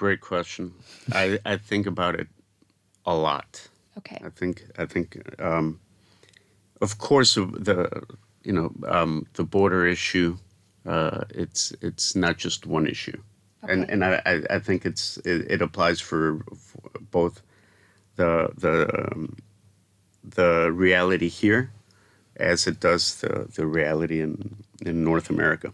[0.00, 0.72] great question.
[1.12, 2.28] I, I think about it
[3.04, 3.68] a lot.
[3.98, 4.18] Okay.
[4.24, 5.06] I think I think
[5.38, 5.80] um,
[6.80, 7.34] of course
[7.68, 7.78] the
[8.42, 10.38] you know um, the border issue.
[10.86, 13.20] Uh, it's it's not just one issue,
[13.62, 13.72] okay.
[13.72, 17.42] and and I, I think it's it, it applies for, for both
[18.16, 18.74] the the
[19.12, 19.36] um,
[20.24, 21.70] the reality here
[22.36, 25.72] as it does the, the reality in, in North America.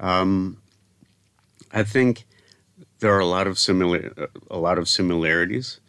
[0.00, 0.56] Um,
[1.72, 2.26] I think
[3.00, 5.80] there are a lot of similar a lot of similarities.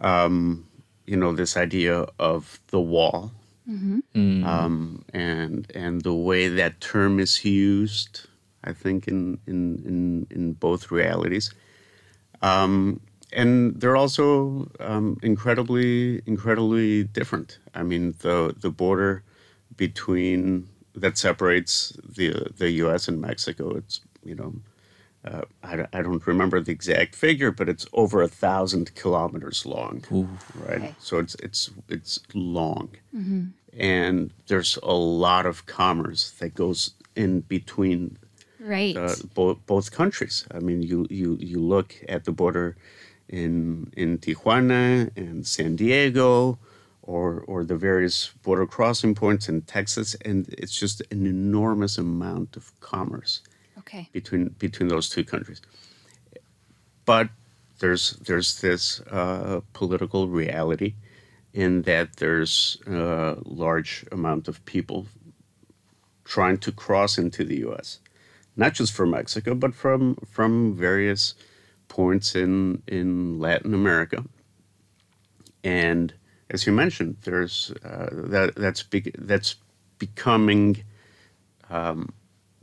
[0.00, 0.66] Um,
[1.06, 3.32] you know, this idea of the wall,
[3.68, 3.98] mm-hmm.
[4.14, 4.44] mm.
[4.44, 8.26] um, and and the way that term is used.
[8.64, 11.52] I think in in in, in both realities.
[12.42, 13.00] Um,
[13.32, 17.58] and they're also um, incredibly incredibly different.
[17.74, 19.22] I mean, the the border
[19.76, 23.08] between that separates the the U.S.
[23.08, 23.76] and Mexico.
[23.76, 24.54] It's you know,
[25.24, 30.04] uh, I, I don't remember the exact figure, but it's over a thousand kilometers long,
[30.12, 30.28] Ooh.
[30.66, 30.82] right?
[30.82, 30.94] Okay.
[30.98, 33.46] So it's it's it's long, mm-hmm.
[33.78, 38.18] and there's a lot of commerce that goes in between
[38.60, 40.46] right uh, both both countries.
[40.52, 42.76] I mean, you you you look at the border
[43.28, 46.58] in in Tijuana and San Diego,
[47.02, 52.58] or or the various border crossing points in Texas, and it's just an enormous amount
[52.58, 53.40] of commerce
[53.86, 54.08] okay.
[54.12, 55.60] between between those two countries.
[57.04, 57.28] But
[57.78, 60.94] there's there's this uh, political reality
[61.52, 65.06] in that there's a large amount of people
[66.24, 68.00] trying to cross into the U.S.
[68.56, 71.34] Not just from Mexico, but from from various
[71.88, 74.24] points in in Latin America.
[75.62, 76.14] And
[76.50, 79.56] as you mentioned, there's uh, that that's big, that's
[79.98, 80.84] becoming
[81.70, 82.12] um,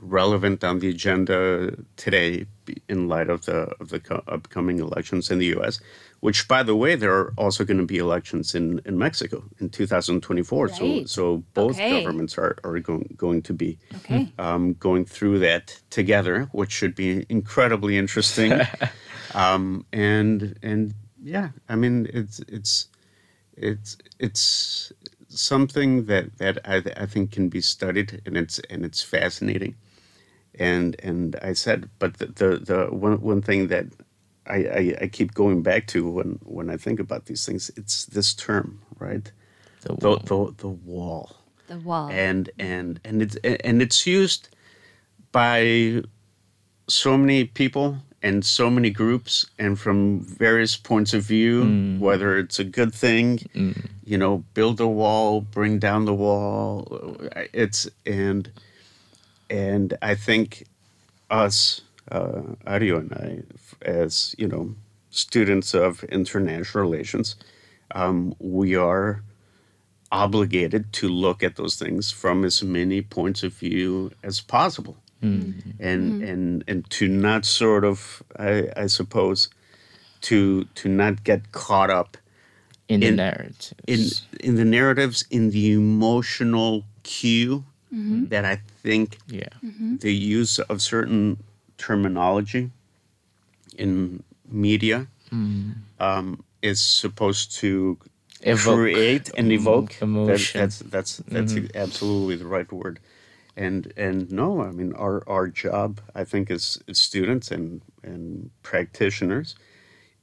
[0.02, 2.45] relevant on the agenda today
[2.89, 5.80] in light of the of the co- upcoming elections in the U.S.
[6.22, 9.70] Which, by the way, there are also going to be elections in, in Mexico in
[9.70, 10.70] 2024.
[10.70, 11.10] So Right.
[11.10, 11.89] so both Okay.
[11.89, 14.28] governments are, are going going to be Okay.
[14.38, 18.54] um, going through that together, which should be incredibly interesting.
[19.36, 20.93] um, and and
[21.24, 22.88] yeah, I mean it's it's
[23.58, 24.91] it's it's
[25.30, 29.76] something that that I, I think can be studied, and it's and it's fascinating.
[30.60, 33.86] And and I said, but the the, the one one thing that
[34.47, 38.06] I, I, I keep going back to when when I think about these things, it's
[38.06, 39.32] this term, right?
[39.82, 40.47] The The wall.
[40.47, 41.36] the, the wall
[41.68, 42.10] The wall.
[42.12, 44.49] and and and it's and it's used
[45.32, 46.04] by
[46.88, 51.99] so many people and so many groups and from various points of view mm.
[51.99, 53.86] whether it's a good thing mm.
[54.04, 57.18] you know build a wall bring down the wall
[57.54, 58.52] it's and
[59.52, 60.66] and i think
[61.30, 61.82] us
[62.12, 63.30] uh, Aryo and i
[64.02, 64.74] as you know
[65.12, 67.36] students of international relations
[67.93, 69.22] um, we are
[70.12, 74.97] obligated to look at those things from as many points of view as possible.
[75.80, 79.49] And and and to not sort of I, I suppose
[80.22, 82.18] to to not get caught up
[82.88, 83.78] in the in- narrative.
[83.88, 83.99] in
[84.39, 87.64] in the narratives in the emotional cue
[87.94, 88.28] Mm-hmm.
[88.28, 89.50] that I think yeah.
[89.64, 89.98] Mm-hmm.
[89.98, 91.44] the use of certain
[91.78, 92.72] terminology
[93.78, 95.74] in media mm.
[96.00, 97.98] um, is supposed to
[98.44, 99.62] Evoke create and mm-hmm.
[99.62, 100.62] evoke That- emotion.
[100.62, 103.00] that's that's that's absolutely the right word.
[103.58, 108.50] And and no, I mean our our job, I think, as, as students and and
[108.64, 109.56] practitioners,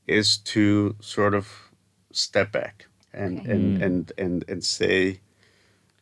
[0.07, 1.71] is to sort of
[2.13, 3.51] step back and Okay.
[3.53, 3.85] and, mm.
[3.85, 5.21] and and and say,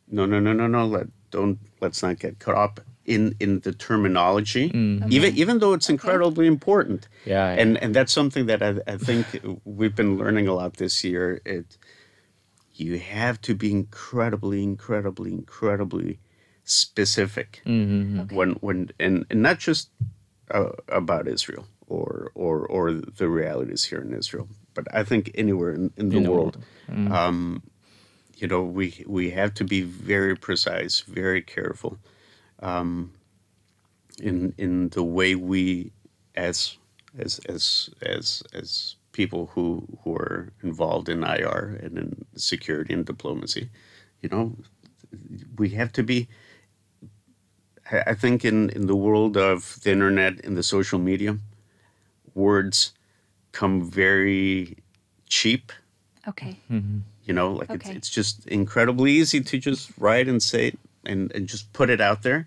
[0.08, 0.86] no, no, no, no, no.
[0.86, 2.74] Let don't let's not get caught up
[3.14, 4.64] in in the terminology,
[5.16, 7.00] even even though it's incredibly important.
[7.32, 7.60] Yeah, yeah.
[7.60, 9.22] And and that's something that I, I think
[9.78, 11.26] we've been learning a lot this year.
[11.56, 11.68] It
[12.84, 16.10] you have to be incredibly, incredibly, incredibly
[16.80, 18.34] specific Mm-hmm.
[18.38, 19.82] when when and, and not just
[20.56, 20.72] uh,
[21.02, 21.64] about Israel
[21.96, 22.08] or
[22.44, 22.84] or or
[23.20, 26.54] the realities here in Israel, but I think anywhere in, in the In the world.
[26.88, 27.12] world.
[27.20, 27.38] Um,
[28.36, 31.98] you know, we we have to be very precise, very careful
[32.60, 33.12] um,
[34.20, 35.92] in in the way we
[36.34, 36.76] as
[37.18, 43.06] as as as as people who who are involved in IR and in security and
[43.06, 43.70] diplomacy,
[44.20, 44.54] you know,
[45.58, 46.28] we have to be.
[47.90, 51.38] I I think in in the world of the internet and the social media,
[52.34, 52.92] words
[53.52, 54.76] come very
[55.26, 55.72] cheap
[56.28, 56.58] okay.
[57.26, 57.90] You know like Okay.
[57.90, 61.90] it's, it's just incredibly easy to just write and say it and, and just put
[61.90, 62.46] it out there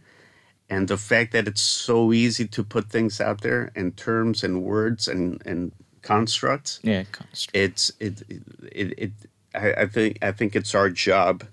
[0.70, 4.64] and the fact that it's so easy to put things out there and terms and
[4.64, 5.72] words and, and
[6.02, 7.04] constructs Yeah.
[7.12, 7.56] Construct.
[7.56, 8.24] it's it
[8.72, 9.12] it, it
[9.54, 11.44] I, I think i think it's our job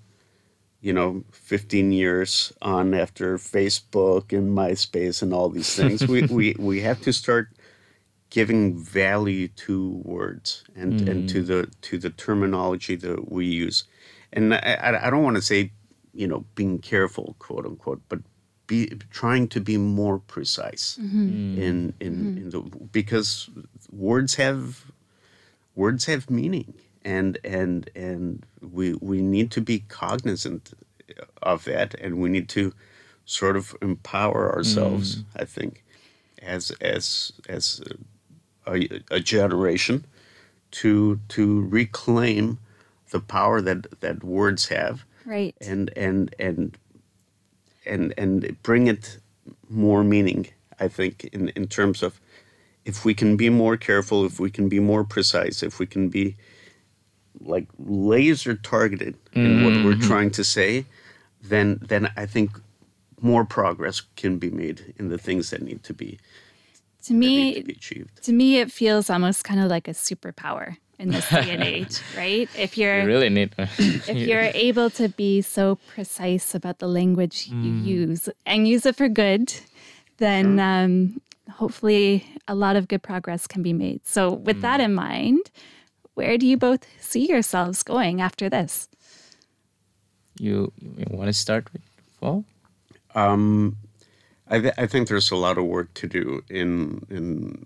[0.81, 6.55] you know 15 years on after facebook and myspace and all these things we, we
[6.59, 7.49] we have to start
[8.29, 11.47] giving value to words and and to mm.
[11.47, 13.85] the to the terminology that we use.
[14.33, 15.71] And i i, I don't want to say
[16.13, 18.19] you know being careful quote unquote but
[18.65, 21.27] be trying to be more precise mm-hmm.
[21.27, 21.61] Mm-hmm.
[21.61, 22.37] in in mm-hmm.
[22.37, 22.61] in the
[22.91, 23.49] because
[23.91, 24.91] words have
[25.75, 26.73] words have meaning
[27.05, 30.73] and and and we we need to be cognizant
[31.41, 32.73] of that and we need to
[33.25, 35.25] sort of empower ourselves mm.
[35.37, 35.83] i think
[36.41, 37.81] as as as
[38.67, 40.05] a, a generation
[40.71, 42.59] to to reclaim
[43.11, 45.55] the power that that words have Right.
[45.59, 46.77] and and and
[47.85, 49.19] and and bring it
[49.69, 50.47] more meaning
[50.79, 52.19] i think in in terms of
[52.85, 56.09] if we can be more careful if we can be more precise if we can
[56.09, 56.35] be
[57.41, 60.07] like laser targeted in what we're mm-hmm.
[60.07, 60.85] trying to say
[61.41, 62.51] then then i think
[63.21, 66.19] more progress can be made in the things that need to be
[67.07, 69.87] to that need me, to be achieved to me, it feels almost kind of like
[69.87, 72.49] a superpower in this day and age, right?
[72.57, 73.53] If you're You really need.
[73.57, 78.95] if you're able to be so precise about the language you use and use it
[78.95, 79.53] for good,
[80.17, 84.05] then um, hopefully a lot of good progress can be made.
[84.05, 85.51] So, with that in mind,
[86.15, 88.89] where do you both see yourselves going after this?
[90.39, 91.81] you, you want to start with
[92.19, 92.45] Paul?
[93.15, 93.77] Um,
[94.49, 97.65] I, th- I think there's a lot of work to do in in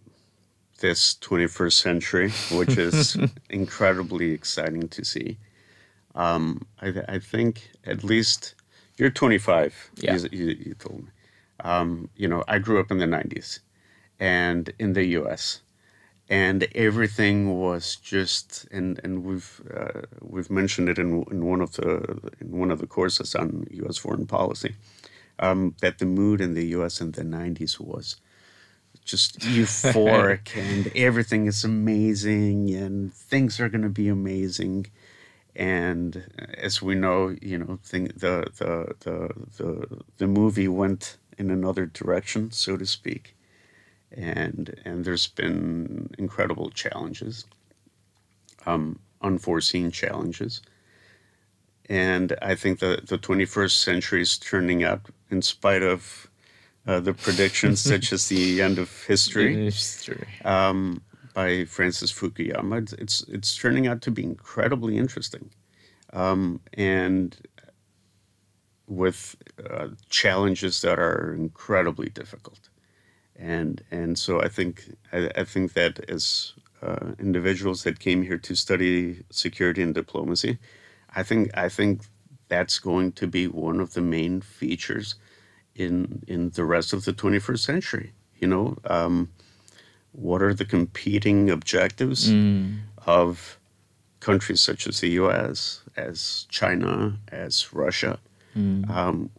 [0.79, 3.15] this 21st century, which is
[3.49, 5.37] incredibly exciting to see.
[6.15, 8.55] Um, I, th- I think at least
[8.97, 9.91] you're 25.
[9.97, 10.17] Yeah.
[10.31, 11.09] You, you, told me.
[11.63, 13.59] Um, you know, I grew up in the '90s,
[14.19, 15.61] and in the U.S.
[16.29, 21.73] And everything was just, and and we've uh, we've mentioned it in, in one of
[21.73, 23.97] the in one of the courses on U.S.
[23.97, 24.75] foreign policy,
[25.41, 27.01] um, that the mood in the U.S.
[27.01, 28.15] in the '90s was
[29.03, 34.85] just euphoric and everything is amazing and things are going to be amazing
[35.55, 36.23] and
[36.57, 41.85] as we know you know thing, the, the the the the movie went in another
[41.85, 43.35] direction so to speak
[44.11, 47.45] and and there's been incredible challenges
[48.65, 50.61] um, unforeseen challenges
[51.89, 55.01] and i think the the 21st century is turning out
[55.31, 56.29] in spite of
[56.87, 60.27] uh, the predictions such as the end of history, History.
[60.45, 61.01] um,
[61.33, 62.81] by Francis Fukuyama.
[62.83, 65.49] It's, it's it's turning out to be incredibly interesting,
[66.13, 67.37] um, and
[68.87, 69.35] with
[69.69, 72.69] uh, challenges that are incredibly difficult,
[73.35, 78.39] and and so I think I, I think that as uh, individuals that came here
[78.39, 80.57] to study security and diplomacy,
[81.15, 82.01] I think I think
[82.51, 85.07] that's going to be one of the main features
[85.83, 85.95] in
[86.27, 88.07] in the rest of the 21st century.
[88.41, 88.65] You know,
[88.97, 89.15] um,
[90.11, 92.21] what are the competing objectives
[93.07, 93.57] of
[94.19, 96.93] countries such as the U.S., as China,
[97.31, 98.13] as Russia,
[98.97, 99.29] um,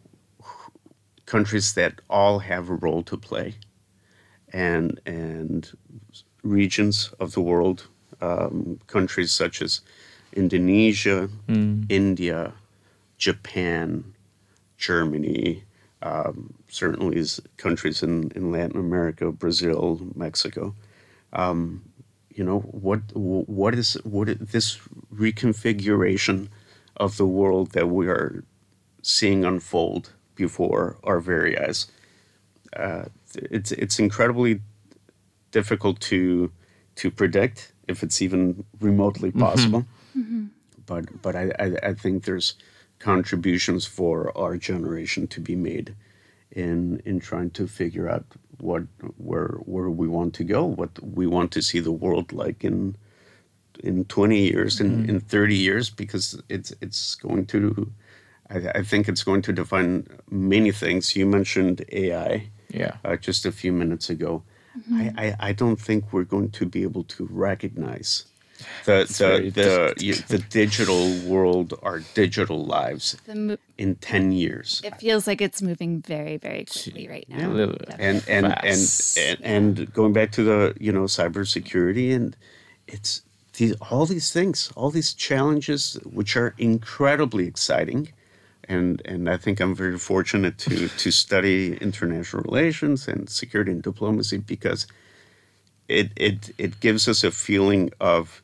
[1.25, 3.49] countries that all have a role to play,
[4.51, 5.61] and and
[6.57, 7.79] regions of the world,
[8.21, 9.81] um, countries such as
[10.43, 11.29] Indonesia,
[11.89, 12.53] India,
[13.23, 14.13] Japan,
[14.77, 15.63] Germany,
[16.01, 20.75] um, certainly is countries in, in Latin America, Brazil, Mexico.
[21.31, 21.83] Um,
[22.35, 24.77] you know what what is what is this
[25.15, 26.49] reconfiguration
[26.97, 28.43] of the world that we are
[29.03, 31.87] seeing unfold before our very eyes.
[32.75, 33.05] Uh,
[33.35, 34.59] it's it's incredibly
[35.51, 36.51] difficult to
[36.95, 39.85] to predict if it's even remotely possible.
[40.85, 42.55] But but I, I I think there's
[43.03, 45.93] contributions for our generation to be made
[46.51, 48.25] in in trying to figure out
[48.59, 48.83] what
[49.17, 52.95] where where we want to go, what we want to see the world like in
[53.83, 57.91] in 20 years, in, in 30 years, because it's it's going to
[58.49, 61.15] I, I think it's going to define many things.
[61.15, 62.95] You mentioned AI Yeah.
[63.05, 64.43] uh, just a few minutes ago.
[64.91, 68.25] I, I, I don't think we're going to be able to recognize
[68.85, 74.31] the very the the, you- the digital world, our digital lives The mo- in ten
[74.31, 74.81] years.
[74.83, 77.49] it feels like it's moving very, very quickly right now.
[77.49, 82.35] A little- and and, and and and going back to the you know cybersecurity and
[82.87, 83.21] it's
[83.57, 88.11] these all these things, all these challenges, which are incredibly exciting,
[88.67, 93.81] and and I think I'm very fortunate to to study international relations and security and
[93.83, 94.85] diplomacy because
[95.87, 98.41] it it it gives us a feeling of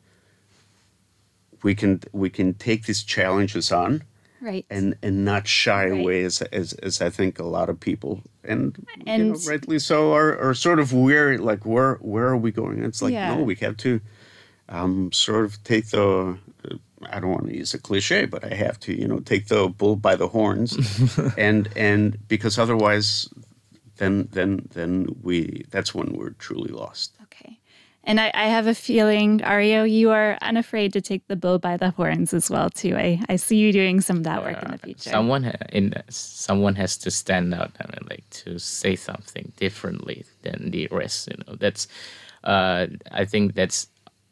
[1.63, 4.03] we can we can take these challenges on
[4.41, 4.65] Right.
[4.69, 5.99] and and not shy Right.
[5.99, 9.79] away as, as as I think a lot of people and, you know, And- rightly
[9.79, 12.83] so are, are sort of weary like where where are we going?
[12.83, 13.35] It's like Yeah.
[13.35, 13.99] no, we have to
[14.69, 16.37] um, sort of take the
[16.71, 16.75] uh,
[17.11, 19.67] I don't want to use a cliche, but I have to you know take the
[19.67, 20.77] bull by the horns
[21.37, 23.27] and and because otherwise
[23.97, 27.13] then then then we that's when we're truly lost.
[28.03, 31.77] And I, I have a feeling, Aryo, you are unafraid to take the bull by
[31.77, 32.95] the horns as well, too.
[32.95, 35.09] I, I see you doing some of that work in the future.
[35.09, 40.25] Someone ha- in someone has to stand out and uh, like to say something differently
[40.43, 41.27] than the rest.
[41.27, 41.87] You know, that's
[42.43, 43.87] uh, I think that's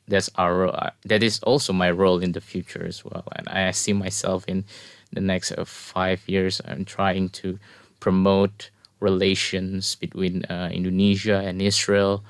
[0.08, 3.26] that's our uh, that is also my role in the future as well.
[3.36, 4.64] And I see myself in
[5.12, 6.62] the next uh, five years.
[6.66, 7.60] I'm trying to
[8.00, 12.24] promote relations between uh, Indonesia and Israel.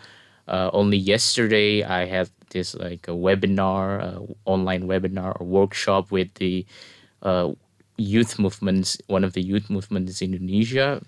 [0.47, 6.33] Uh, only yesterday, I had this like a webinar, uh, online webinar or workshop with
[6.35, 6.65] the
[7.21, 7.51] uh,
[7.97, 8.97] youth movements.
[9.07, 11.01] One of the youth movements in Indonesia.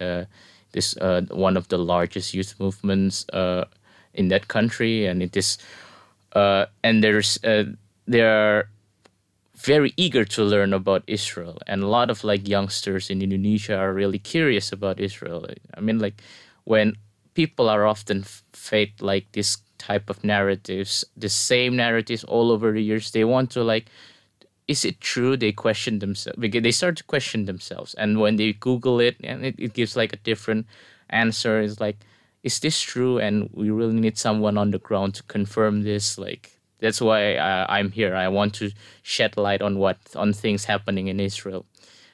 [0.00, 0.24] Uh,
[0.72, 3.64] this uh, one of the largest youth movements uh,
[4.12, 5.58] in that country, and it is,
[6.34, 7.38] and there's
[8.06, 8.68] there are
[9.54, 13.92] very eager to learn about Israel, and a lot of like youngsters in Indonesia are
[13.94, 15.46] really curious about Israel.
[15.74, 16.22] I mean, like
[16.64, 16.96] when
[17.34, 22.82] people are often fed like this type of narratives, the same narratives all over the
[22.82, 23.10] years.
[23.10, 23.86] They want to like,
[24.66, 25.36] is it true?
[25.36, 29.44] They question themselves because they start to question themselves, and when they Google it, and
[29.44, 30.66] it, it gives like a different
[31.10, 31.60] answer.
[31.60, 31.98] It's like,
[32.42, 33.18] is this true?
[33.18, 36.16] And we really need someone on the ground to confirm this.
[36.16, 38.14] Like that's why I'm here.
[38.14, 38.70] I want to
[39.02, 41.66] shed light on what on things happening in Israel.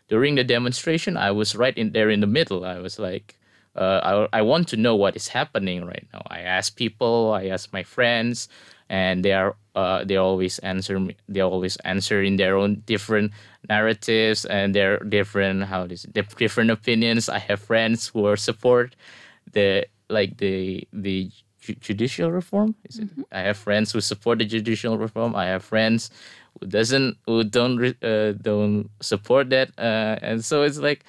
[0.08, 2.64] During the demonstration, I was right in there in the middle.
[2.64, 3.36] I was like
[3.76, 6.22] uh, I, I want to know what is happening right now.
[6.26, 8.48] I ask people, I ask my friends,
[8.88, 11.16] and they are uh, they always answer me.
[11.28, 13.32] They always answer in their own different
[13.68, 17.28] narratives and their different how this different opinions.
[17.28, 18.96] I have friends who are support
[19.52, 21.30] the like the the
[21.80, 22.74] judicial reform.
[22.84, 23.08] Is it?
[23.08, 23.22] Mm-hmm.
[23.30, 25.36] I have friends who support the judicial reform.
[25.36, 26.10] I have friends
[26.58, 31.04] who doesn't who don't uh, don't support that, uh, and so it's like,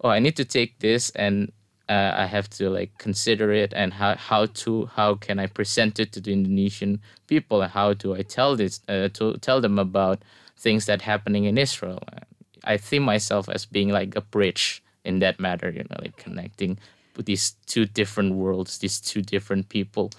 [0.00, 1.52] oh, I need to take this and
[1.88, 5.98] uh, I have to like consider it and how, how to how can I present
[5.98, 9.78] it to the Indonesian people and how do I tell this uh, to tell them
[9.78, 10.22] about
[10.56, 12.02] things that happening in Israel.
[12.64, 16.78] I see myself as being like a bridge in that matter, you know, like connecting
[17.24, 20.12] these two different worlds, these two different people,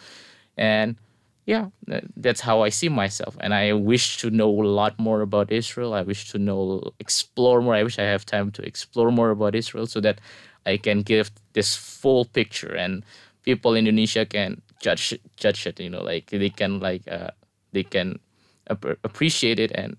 [0.57, 0.97] and
[1.45, 1.69] yeah,
[2.15, 3.35] that's how I see myself.
[3.39, 5.95] And I wish to know a lot more about Israel.
[5.95, 7.73] I wish to know, explore more.
[7.73, 10.21] I wish I have time to explore more about Israel so that
[10.69, 13.03] I can give this full picture and
[13.43, 15.79] people in Indonesia can judge judge it.
[15.79, 17.31] You know, like they can like uh,
[17.73, 18.19] they can
[18.69, 19.97] ap- appreciate it and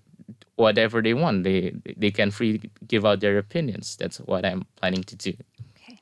[0.55, 1.43] whatever they want.
[1.43, 3.97] They they can free give out their opinions.
[3.99, 5.33] That's what I'm planning to do.
[5.75, 5.99] Okay.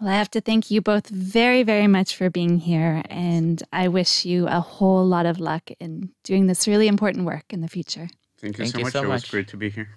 [0.00, 3.02] Well, I have to thank you both very, very much for being here.
[3.08, 7.52] And I wish you a whole lot of luck in doing this really important work
[7.52, 8.08] in the future.
[8.38, 8.92] Thank you, thank so, you much.
[8.92, 9.08] so much.
[9.08, 9.88] It was great to be here.